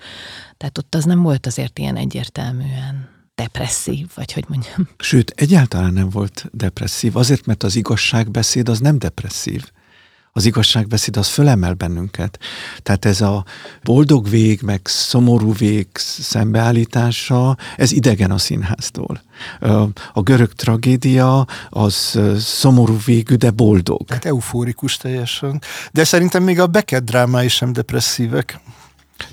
tehát 0.57 0.79
ott 0.79 0.95
az 0.95 1.05
nem 1.05 1.23
volt 1.23 1.47
azért 1.47 1.79
ilyen 1.79 1.97
egyértelműen 1.97 3.14
depresszív, 3.35 4.07
vagy 4.15 4.33
hogy 4.33 4.45
mondjam. 4.49 4.89
Sőt, 4.99 5.33
egyáltalán 5.37 5.93
nem 5.93 6.09
volt 6.09 6.47
depresszív, 6.53 7.17
azért, 7.17 7.47
mert 7.47 7.63
az 7.63 7.77
igazságbeszéd 7.77 8.69
az 8.69 8.79
nem 8.79 8.99
depresszív. 8.99 9.65
Az 10.37 10.45
igazságbeszéd 10.45 11.17
az 11.17 11.29
fölemel 11.29 11.75
bennünket. 11.75 12.39
Tehát 12.83 13.05
ez 13.05 13.21
a 13.21 13.45
boldog 13.83 14.29
vég, 14.29 14.61
meg 14.63 14.81
szomorú 14.85 15.53
vég 15.53 15.87
szembeállítása, 15.95 17.57
ez 17.77 17.93
idegen 17.93 18.31
a 18.31 18.39
színháztól. 18.39 19.23
A 20.13 20.23
görög 20.23 20.53
tragédia 20.53 21.47
az 21.69 22.21
szomorú 22.39 22.97
végű, 23.05 23.35
de 23.35 23.51
boldog. 23.51 24.05
Tehát 24.07 24.25
eufórikus 24.25 24.97
teljesen. 24.97 25.63
De 25.93 26.05
szerintem 26.05 26.43
még 26.43 26.61
a 26.61 26.67
Beckett 26.67 27.05
drámái 27.05 27.49
sem 27.49 27.73
depresszívek. 27.73 28.61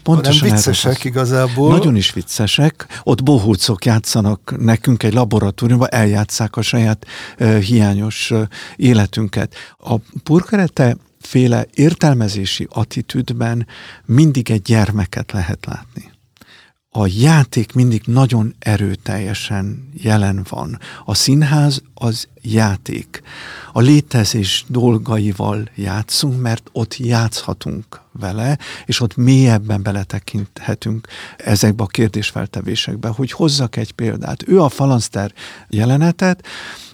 Pontosan 0.03 0.47
nem 0.47 0.55
viccesek 0.55 1.03
igazából. 1.03 1.69
Nagyon 1.69 1.95
is 1.95 2.13
viccesek. 2.13 3.01
Ott 3.03 3.23
bohócok 3.23 3.86
játszanak 3.86 4.55
nekünk 4.57 5.03
egy 5.03 5.13
laboratóriumban, 5.13 5.88
eljátszák 5.91 6.55
a 6.55 6.61
saját 6.61 7.05
uh, 7.39 7.57
hiányos 7.57 8.32
uh, 8.32 8.41
életünket. 8.75 9.55
A 9.77 9.95
purkerete 10.23 10.97
féle 11.19 11.65
értelmezési 11.73 12.67
attitűdben 12.69 13.67
mindig 14.05 14.51
egy 14.51 14.61
gyermeket 14.61 15.32
lehet 15.32 15.65
látni 15.65 16.11
a 16.94 17.08
játék 17.08 17.74
mindig 17.74 18.02
nagyon 18.06 18.56
erőteljesen 18.60 19.89
jelen 19.94 20.46
van. 20.50 20.80
A 21.06 21.14
színház 21.14 21.82
az 21.94 22.28
játék. 22.42 23.22
A 23.74 23.80
létezés 23.80 24.66
dolgaival 24.68 25.70
játszunk, 25.76 26.42
mert 26.42 26.70
ott 26.72 26.98
játszhatunk 26.98 28.02
vele, 28.12 28.58
és 28.86 29.00
ott 29.00 29.16
mélyebben 29.16 29.84
beletekinthetünk 29.84 31.08
ezekbe 31.38 31.84
a 31.84 31.88
kérdésfeltevésekbe. 31.88 33.08
Hogy 33.08 33.32
hozzak 33.32 33.76
egy 33.76 33.92
példát. 33.92 34.48
Ő 34.48 34.62
a 34.62 34.70
falanszter 34.70 35.34
jelenetet 35.70 36.46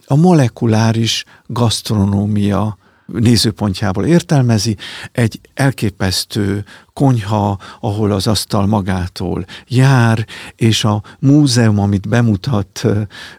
a 0.06 0.16
molekuláris 0.16 1.24
gasztronómia 1.48 2.78
nézőpontjából 3.08 4.05
értelmezi, 4.05 4.78
egy 5.12 5.39
elképesztő 5.53 6.66
konyha, 6.93 7.60
ahol 7.80 8.12
az 8.12 8.28
asztal 8.28 8.66
magától 8.66 9.45
jár, 9.68 10.26
és 10.55 10.84
a 10.84 11.03
múzeum, 11.20 11.80
amit 11.80 12.08
bemutat, 12.10 12.86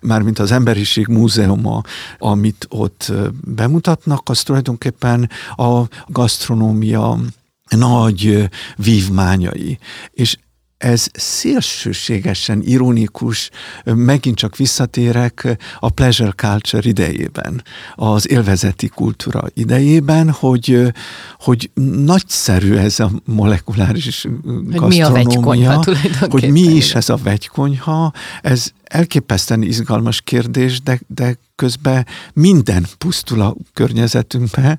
mármint 0.01 0.39
az 0.39 0.53
emberiség 0.53 1.07
múzeuma, 1.07 1.83
amit 2.19 2.66
ott 2.69 3.12
bemutatnak, 3.45 4.29
az 4.29 4.43
tulajdonképpen 4.43 5.31
a 5.57 5.83
gasztronómia 6.07 7.19
nagy 7.69 8.49
vívmányai. 8.77 9.79
És 10.11 10.37
ez 10.79 11.07
szélsőségesen 11.12 12.62
ironikus, 12.62 13.51
megint 13.85 14.37
csak 14.37 14.57
visszatérek 14.57 15.59
a 15.79 15.91
pleasure 15.91 16.31
culture 16.31 16.89
idejében, 16.89 17.62
az 17.95 18.31
élvezeti 18.31 18.89
kultúra 18.89 19.45
idejében, 19.55 20.31
hogy, 20.31 20.93
hogy 21.39 21.70
nagyszerű 22.05 22.74
ez 22.74 23.01
a 23.01 23.11
molekuláris 23.24 24.26
hogy 24.76 24.89
mi 24.89 25.03
a 25.03 25.11
hogy 26.29 26.51
mi 26.51 26.61
is 26.61 26.95
ez 26.95 27.09
a 27.09 27.16
vegykonyha, 27.16 28.12
ez 28.43 28.72
elképesztően 28.89 29.62
izgalmas 29.62 30.20
kérdés, 30.20 30.82
de, 30.82 31.01
de 31.07 31.36
közben 31.55 32.07
minden 32.32 32.86
pusztul 32.99 33.41
a 33.41 33.57
környezetünkbe, 33.72 34.78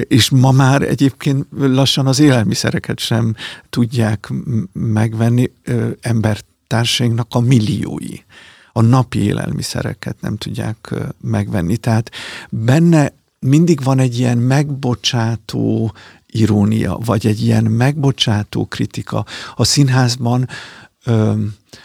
és 0.00 0.30
ma 0.30 0.50
már 0.50 0.82
egyébként 0.82 1.46
lassan 1.58 2.06
az 2.06 2.18
élelmiszereket 2.18 2.98
sem 2.98 3.34
tudják 3.70 4.32
megvenni 4.72 5.50
embertársainknak 6.00 7.26
a 7.30 7.40
milliói. 7.40 8.16
A 8.72 8.80
napi 8.80 9.18
élelmiszereket 9.18 10.16
nem 10.20 10.36
tudják 10.36 10.94
megvenni. 11.20 11.76
Tehát 11.76 12.10
benne 12.50 13.12
mindig 13.38 13.82
van 13.82 13.98
egy 13.98 14.18
ilyen 14.18 14.38
megbocsátó 14.38 15.92
irónia, 16.26 16.98
vagy 17.04 17.26
egy 17.26 17.42
ilyen 17.42 17.64
megbocsátó 17.64 18.64
kritika. 18.64 19.24
A 19.54 19.64
színházban 19.64 20.48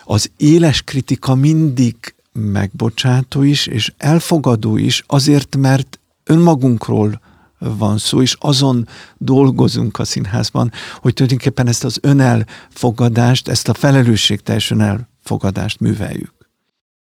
az 0.03 0.31
éles 0.37 0.81
kritika 0.81 1.35
mindig 1.35 1.95
megbocsátó 2.31 3.43
is, 3.43 3.67
és 3.67 3.93
elfogadó 3.97 4.77
is, 4.77 5.03
azért, 5.07 5.55
mert 5.55 5.99
önmagunkról 6.23 7.21
van 7.59 7.97
szó, 7.97 8.21
és 8.21 8.35
azon 8.39 8.87
dolgozunk 9.17 9.99
a 9.99 10.03
színházban, 10.03 10.71
hogy 10.95 11.13
tulajdonképpen 11.13 11.67
ezt 11.67 11.83
az 11.83 11.99
önelfogadást, 12.01 13.47
ezt 13.47 13.67
a 13.67 13.73
felelősségteljes 13.73 14.71
önelfogadást 14.71 15.79
műveljük. 15.79 16.34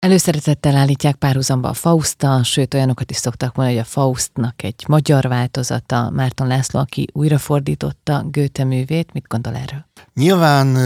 Előszeretettel 0.05 0.75
állítják 0.75 1.15
párhuzamba 1.15 1.69
a 1.69 1.73
Fausta, 1.73 2.43
sőt 2.43 2.73
olyanokat 2.73 3.11
is 3.11 3.17
szoktak 3.17 3.55
mondani, 3.55 3.77
hogy 3.77 3.87
a 3.87 3.91
Faustnak 3.91 4.63
egy 4.63 4.83
magyar 4.87 5.27
változata, 5.27 6.09
Márton 6.09 6.47
László, 6.47 6.79
aki 6.79 7.07
újrafordította 7.13 8.23
Göte 8.31 8.63
művét. 8.63 9.13
Mit 9.13 9.27
gondol 9.27 9.55
erről? 9.55 9.85
Nyilván 10.13 10.77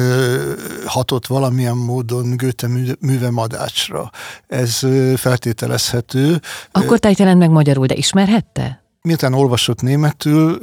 hatott 0.85 1.27
valamilyen 1.27 1.77
módon 1.77 2.37
Göte 2.37 2.67
műve 2.99 3.29
madácsra. 3.31 4.11
Ez 4.47 4.79
feltételezhető. 5.15 6.41
Akkor 6.71 6.99
tájt 6.99 7.19
jelent 7.19 7.39
meg 7.39 7.49
magyarul, 7.49 7.85
de 7.85 7.95
ismerhette? 7.95 8.84
Miután 9.05 9.33
olvasott 9.33 9.81
németül, 9.81 10.53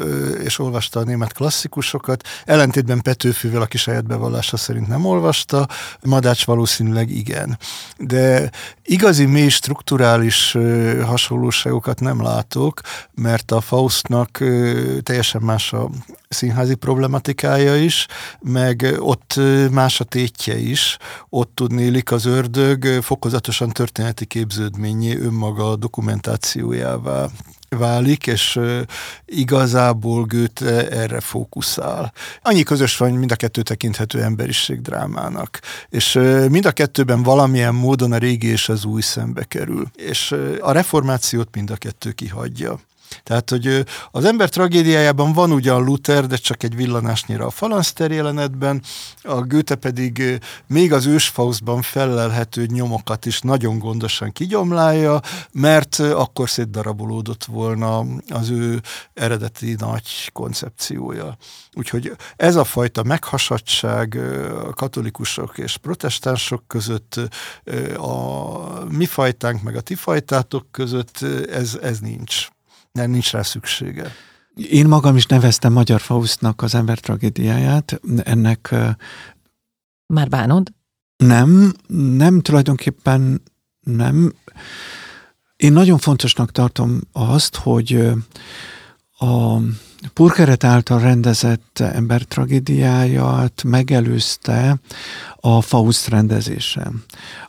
és 0.42 0.58
olvasta 0.58 1.00
a 1.00 1.04
német 1.04 1.32
klasszikusokat, 1.32 2.28
ellentétben 2.44 3.00
Petőfűvel, 3.00 3.62
aki 3.62 3.76
saját 3.76 4.06
bevallása 4.06 4.56
szerint 4.56 4.88
nem 4.88 5.04
olvasta, 5.04 5.68
Madács 6.02 6.44
valószínűleg 6.44 7.10
igen. 7.10 7.58
De 7.96 8.50
igazi 8.84 9.24
mély 9.24 9.48
strukturális 9.48 10.56
hasonlóságokat 11.04 12.00
nem 12.00 12.22
látok, 12.22 12.80
mert 13.14 13.50
a 13.50 13.60
Faustnak 13.60 14.38
teljesen 15.02 15.42
más 15.42 15.72
a 15.72 15.90
színházi 16.32 16.74
problematikája 16.74 17.76
is, 17.76 18.06
meg 18.40 18.94
ott 18.98 19.40
más 19.70 20.00
a 20.00 20.04
tétje 20.04 20.58
is, 20.58 20.96
ott 21.28 21.50
tudnélik 21.54 22.12
az 22.12 22.24
ördög 22.24 22.84
fokozatosan 23.02 23.68
történeti 23.68 24.24
képződményé 24.24 25.16
önmaga 25.16 25.76
dokumentációjává 25.76 27.26
válik, 27.68 28.26
és 28.26 28.60
igazából 29.26 30.24
Goethe 30.24 30.88
erre 30.90 31.20
fókuszál. 31.20 32.12
Annyi 32.42 32.62
közös 32.62 32.96
van, 32.96 33.12
mind 33.12 33.32
a 33.32 33.36
kettő 33.36 33.62
tekinthető 33.62 34.22
emberiség 34.22 34.80
drámának, 34.80 35.60
és 35.88 36.12
mind 36.48 36.66
a 36.66 36.72
kettőben 36.72 37.22
valamilyen 37.22 37.74
módon 37.74 38.12
a 38.12 38.18
régi 38.18 38.46
és 38.46 38.68
az 38.68 38.84
új 38.84 39.00
szembe 39.00 39.44
kerül, 39.44 39.90
és 39.96 40.34
a 40.60 40.72
reformációt 40.72 41.54
mind 41.54 41.70
a 41.70 41.76
kettő 41.76 42.10
kihagyja. 42.10 42.80
Tehát, 43.22 43.50
hogy 43.50 43.84
az 44.10 44.24
ember 44.24 44.48
tragédiájában 44.48 45.32
van 45.32 45.52
ugyan 45.52 45.84
Luther, 45.84 46.26
de 46.26 46.36
csak 46.36 46.62
egy 46.62 46.76
villanásnyira 46.76 47.46
a 47.46 47.50
falanszter 47.50 48.10
jelenetben, 48.10 48.82
a 49.22 49.40
Goethe 49.40 49.74
pedig 49.74 50.40
még 50.66 50.92
az 50.92 51.06
ősfauszban 51.06 51.82
felelhető 51.82 52.66
nyomokat 52.66 53.26
is 53.26 53.40
nagyon 53.40 53.78
gondosan 53.78 54.32
kigyomlálja, 54.32 55.20
mert 55.52 55.98
akkor 55.98 56.50
szétdarabolódott 56.50 57.44
volna 57.44 58.04
az 58.28 58.50
ő 58.50 58.80
eredeti 59.14 59.74
nagy 59.78 60.30
koncepciója. 60.32 61.36
Úgyhogy 61.74 62.12
ez 62.36 62.56
a 62.56 62.64
fajta 62.64 63.02
meghasadság 63.02 64.16
a 64.66 64.72
katolikusok 64.72 65.58
és 65.58 65.76
protestánsok 65.76 66.62
között, 66.66 67.20
a 67.96 68.84
mi 68.84 69.06
fajtánk 69.06 69.62
meg 69.62 69.76
a 69.76 69.80
ti 69.80 69.94
fajtátok 69.94 70.66
között, 70.70 71.18
ez, 71.50 71.78
ez 71.82 71.98
nincs 71.98 72.48
nem 72.92 73.10
nincs 73.10 73.30
rá 73.30 73.42
szüksége. 73.42 74.12
Én 74.54 74.86
magam 74.86 75.16
is 75.16 75.26
neveztem 75.26 75.72
Magyar 75.72 76.00
Faustnak 76.00 76.62
az 76.62 76.74
ember 76.74 76.98
tragédiáját. 76.98 78.00
Ennek... 78.24 78.74
Már 80.06 80.28
bánod? 80.28 80.72
Nem, 81.16 81.72
nem 82.16 82.40
tulajdonképpen 82.40 83.42
nem. 83.80 84.32
Én 85.56 85.72
nagyon 85.72 85.98
fontosnak 85.98 86.52
tartom 86.52 87.00
azt, 87.12 87.56
hogy 87.56 88.12
a 89.18 89.56
Purkeret 90.12 90.64
által 90.64 91.00
rendezett 91.00 91.78
ember 91.78 92.22
tragédiáját 92.22 93.62
megelőzte 93.62 94.80
a 95.36 95.60
Faust 95.60 96.08
rendezése, 96.08 96.92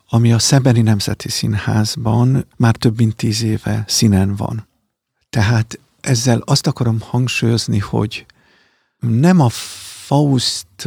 ami 0.09 0.33
a 0.33 0.39
Szebeni 0.39 0.81
Nemzeti 0.81 1.29
Színházban 1.29 2.47
már 2.57 2.75
több 2.75 2.97
mint 2.97 3.15
tíz 3.15 3.43
éve 3.43 3.83
színen 3.87 4.35
van. 4.35 4.67
Tehát 5.33 5.79
ezzel 6.01 6.39
azt 6.45 6.67
akarom 6.67 6.99
hangsúlyozni, 7.01 7.79
hogy 7.79 8.25
nem 8.99 9.39
a 9.39 9.49
Faust, 10.05 10.85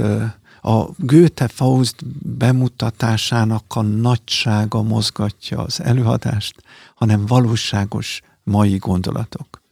a 0.61 0.85
Goethe 0.97 1.49
Faust 1.49 2.07
bemutatásának 2.27 3.65
a 3.69 3.83
nagysága 3.83 4.83
mozgatja 4.83 5.59
az 5.59 5.81
előadást, 5.81 6.63
hanem 6.95 7.27
valóságos 7.27 8.23
mai 8.43 8.77
gondolatok. 8.77 9.63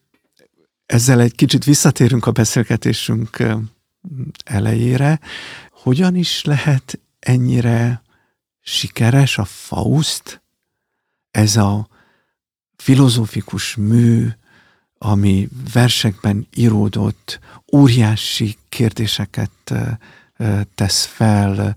Ezzel 0.87 1.21
egy 1.21 1.35
kicsit 1.35 1.65
visszatérünk 1.65 2.27
a 2.27 2.33
beszélgetésünk 2.33 3.43
elejére. 4.45 5.21
Hogyan 5.71 6.15
is 6.15 6.45
lehet 6.45 6.99
ennyire 7.19 8.03
sikeres 8.61 9.39
a 9.39 9.45
Faust? 9.45 10.43
Ez 11.31 11.57
a 11.57 11.89
filozófikus 12.77 13.77
mű, 13.77 14.29
ami 14.99 15.49
versekben 15.73 16.47
íródott, 16.55 17.41
óriási 17.73 18.57
kérdéseket 18.69 19.75
tesz 20.75 21.05
fel, 21.05 21.77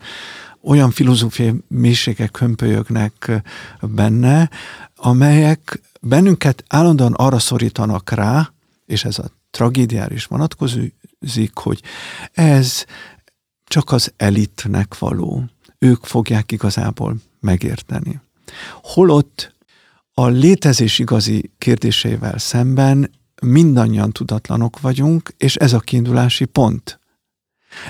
olyan 0.61 0.91
filozófiai 0.91 1.53
mélységek 1.67 2.37
hömpölyögnek 2.37 3.43
benne, 3.81 4.49
amelyek 4.95 5.81
bennünket 6.01 6.63
állandóan 6.67 7.13
arra 7.13 7.39
szorítanak 7.39 8.09
rá, 8.09 8.51
és 8.85 9.03
ez 9.05 9.19
a 9.19 9.31
tragédiára 9.51 10.13
is 10.13 10.25
vonatkozik, 10.25 11.51
hogy 11.53 11.81
ez 12.31 12.85
csak 13.63 13.91
az 13.91 14.13
elitnek 14.17 14.97
való. 14.97 15.43
Ők 15.79 16.05
fogják 16.05 16.51
igazából 16.51 17.15
megérteni. 17.39 18.21
Holott 18.81 19.55
a 20.19 20.27
létezés 20.27 20.99
igazi 20.99 21.51
kérdéseivel 21.57 22.37
szemben 22.37 23.11
mindannyian 23.41 24.11
tudatlanok 24.11 24.79
vagyunk, 24.79 25.33
és 25.37 25.55
ez 25.55 25.73
a 25.73 25.79
kiindulási 25.79 26.45
pont. 26.45 26.99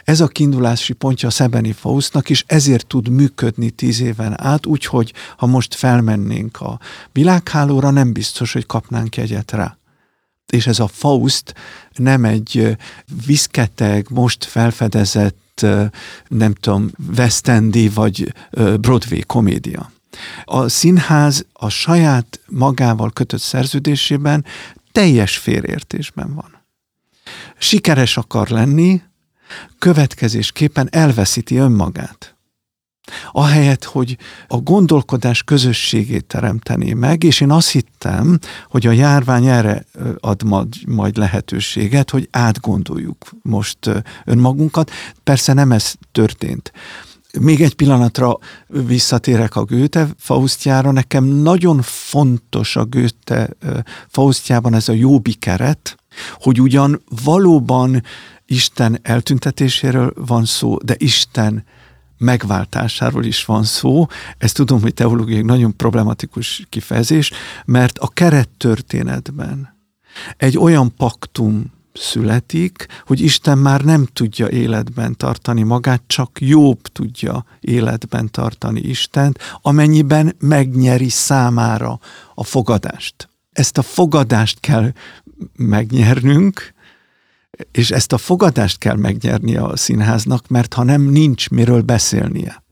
Ez 0.03 0.21
a 0.21 0.27
kiindulási 0.27 0.93
pontja 0.93 1.27
a 1.27 1.31
Szebeni 1.31 1.71
Faustnak, 1.71 2.29
és 2.29 2.43
ezért 2.47 2.87
tud 2.87 3.09
működni 3.09 3.69
tíz 3.69 4.01
éven 4.01 4.41
át, 4.41 4.65
úgyhogy 4.65 5.13
ha 5.37 5.45
most 5.45 5.75
felmennénk 5.75 6.61
a 6.61 6.79
világhálóra, 7.11 7.89
nem 7.89 8.13
biztos, 8.13 8.53
hogy 8.53 8.65
kapnánk 8.65 9.17
egyet 9.17 9.51
rá. 9.51 9.77
És 10.47 10.67
ez 10.67 10.79
a 10.79 10.87
Faust 10.87 11.53
nem 11.95 12.25
egy 12.25 12.77
viszketeg, 13.25 14.07
most 14.09 14.43
felfedezett, 14.43 15.65
nem 16.27 16.53
tudom, 16.53 16.91
West 17.17 17.47
Endi 17.47 17.89
vagy 17.89 18.33
Broadway 18.79 19.21
komédia. 19.25 19.95
A 20.43 20.67
színház 20.67 21.45
a 21.53 21.69
saját 21.69 22.39
magával 22.47 23.11
kötött 23.11 23.41
szerződésében 23.41 24.45
teljes 24.91 25.37
félértésben 25.37 26.33
van. 26.33 26.65
Sikeres 27.57 28.17
akar 28.17 28.47
lenni, 28.47 29.01
következésképpen 29.79 30.87
elveszíti 30.91 31.55
önmagát. 31.55 32.37
Ahelyett, 33.31 33.83
hogy 33.83 34.17
a 34.47 34.57
gondolkodás 34.57 35.43
közösségét 35.43 36.25
teremtené 36.25 36.93
meg, 36.93 37.23
és 37.23 37.41
én 37.41 37.51
azt 37.51 37.69
hittem, 37.69 38.39
hogy 38.69 38.87
a 38.87 38.91
járvány 38.91 39.45
erre 39.45 39.85
ad 40.19 40.43
majd 40.87 41.17
lehetőséget, 41.17 42.09
hogy 42.09 42.27
átgondoljuk 42.31 43.29
most 43.41 43.77
önmagunkat. 44.25 44.91
Persze 45.23 45.53
nem 45.53 45.71
ez 45.71 45.93
történt. 46.11 46.71
Még 47.39 47.61
egy 47.61 47.75
pillanatra 47.75 48.37
visszatérek 48.67 49.55
a 49.55 49.65
Goethe 49.65 50.07
Faustjára. 50.17 50.91
Nekem 50.91 51.23
nagyon 51.23 51.81
fontos 51.81 52.75
a 52.75 52.85
Goethe 52.85 53.49
Faustjában 54.07 54.73
ez 54.73 54.89
a 54.89 54.93
jóbi 54.93 55.33
keret, 55.33 55.97
hogy 56.33 56.61
ugyan 56.61 57.01
valóban 57.23 58.03
Isten 58.45 58.99
eltüntetéséről 59.01 60.13
van 60.15 60.45
szó, 60.45 60.77
de 60.77 60.95
Isten 60.97 61.63
megváltásáról 62.17 63.23
is 63.25 63.45
van 63.45 63.63
szó. 63.63 64.05
Ezt 64.37 64.55
tudom, 64.55 64.81
hogy 64.81 64.93
teológiai 64.93 65.41
nagyon 65.41 65.75
problematikus 65.75 66.65
kifejezés, 66.69 67.31
mert 67.65 67.97
a 67.97 68.07
kerettörténetben 68.07 69.75
egy 70.37 70.57
olyan 70.57 70.95
paktum 70.95 71.75
születik, 71.99 72.85
hogy 73.05 73.21
Isten 73.21 73.57
már 73.57 73.81
nem 73.81 74.05
tudja 74.13 74.49
életben 74.49 75.17
tartani 75.17 75.63
magát, 75.63 76.01
csak 76.07 76.37
jobb 76.41 76.81
tudja 76.81 77.45
életben 77.59 78.31
tartani 78.31 78.79
Istent, 78.79 79.39
amennyiben 79.61 80.35
megnyeri 80.39 81.09
számára 81.09 81.99
a 82.35 82.43
fogadást. 82.43 83.29
Ezt 83.51 83.77
a 83.77 83.81
fogadást 83.81 84.59
kell 84.59 84.91
megnyernünk, 85.55 86.73
és 87.71 87.91
ezt 87.91 88.13
a 88.13 88.17
fogadást 88.17 88.77
kell 88.77 88.95
megnyernie 88.95 89.61
a 89.61 89.77
színháznak, 89.77 90.47
mert 90.47 90.73
ha 90.73 90.83
nem, 90.83 91.01
nincs 91.01 91.49
miről 91.49 91.81
beszélnie. 91.81 92.63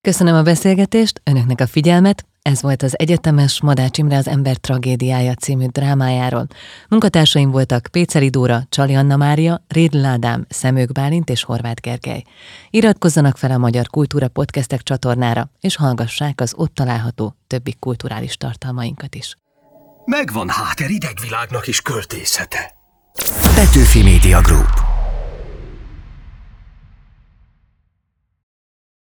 Köszönöm 0.00 0.34
a 0.34 0.42
beszélgetést, 0.42 1.20
önöknek 1.24 1.60
a 1.60 1.66
figyelmet, 1.66 2.26
ez 2.42 2.62
volt 2.62 2.82
az 2.82 2.98
egyetemes 2.98 3.60
Madács 3.60 3.98
Imre 3.98 4.16
az 4.16 4.28
ember 4.28 4.56
tragédiája 4.56 5.34
című 5.34 5.66
drámájáról. 5.66 6.46
Munkatársaim 6.88 7.50
voltak 7.50 7.88
Péceli 7.90 8.28
Dóra, 8.28 8.62
Csali 8.68 8.94
Anna 8.94 9.16
Mária, 9.16 9.64
Rédl 9.68 10.04
Ádám, 10.04 10.46
Szemők 10.48 10.92
Bálint 10.92 11.30
és 11.30 11.42
Horváth 11.42 11.80
Gergely. 11.80 12.22
Iratkozzanak 12.70 13.36
fel 13.36 13.50
a 13.50 13.58
Magyar 13.58 13.86
Kultúra 13.86 14.28
Podcastek 14.28 14.82
csatornára, 14.82 15.50
és 15.60 15.76
hallgassák 15.76 16.40
az 16.40 16.52
ott 16.56 16.74
található 16.74 17.36
többi 17.46 17.76
kulturális 17.78 18.36
tartalmainkat 18.36 19.14
is. 19.14 19.36
Megvan 20.04 20.48
Háter 20.48 20.90
idegvilágnak 20.90 21.66
is 21.66 21.80
költészete. 21.80 22.74
Petőfi 23.54 24.02
Media 24.02 24.40
Group 24.40 24.89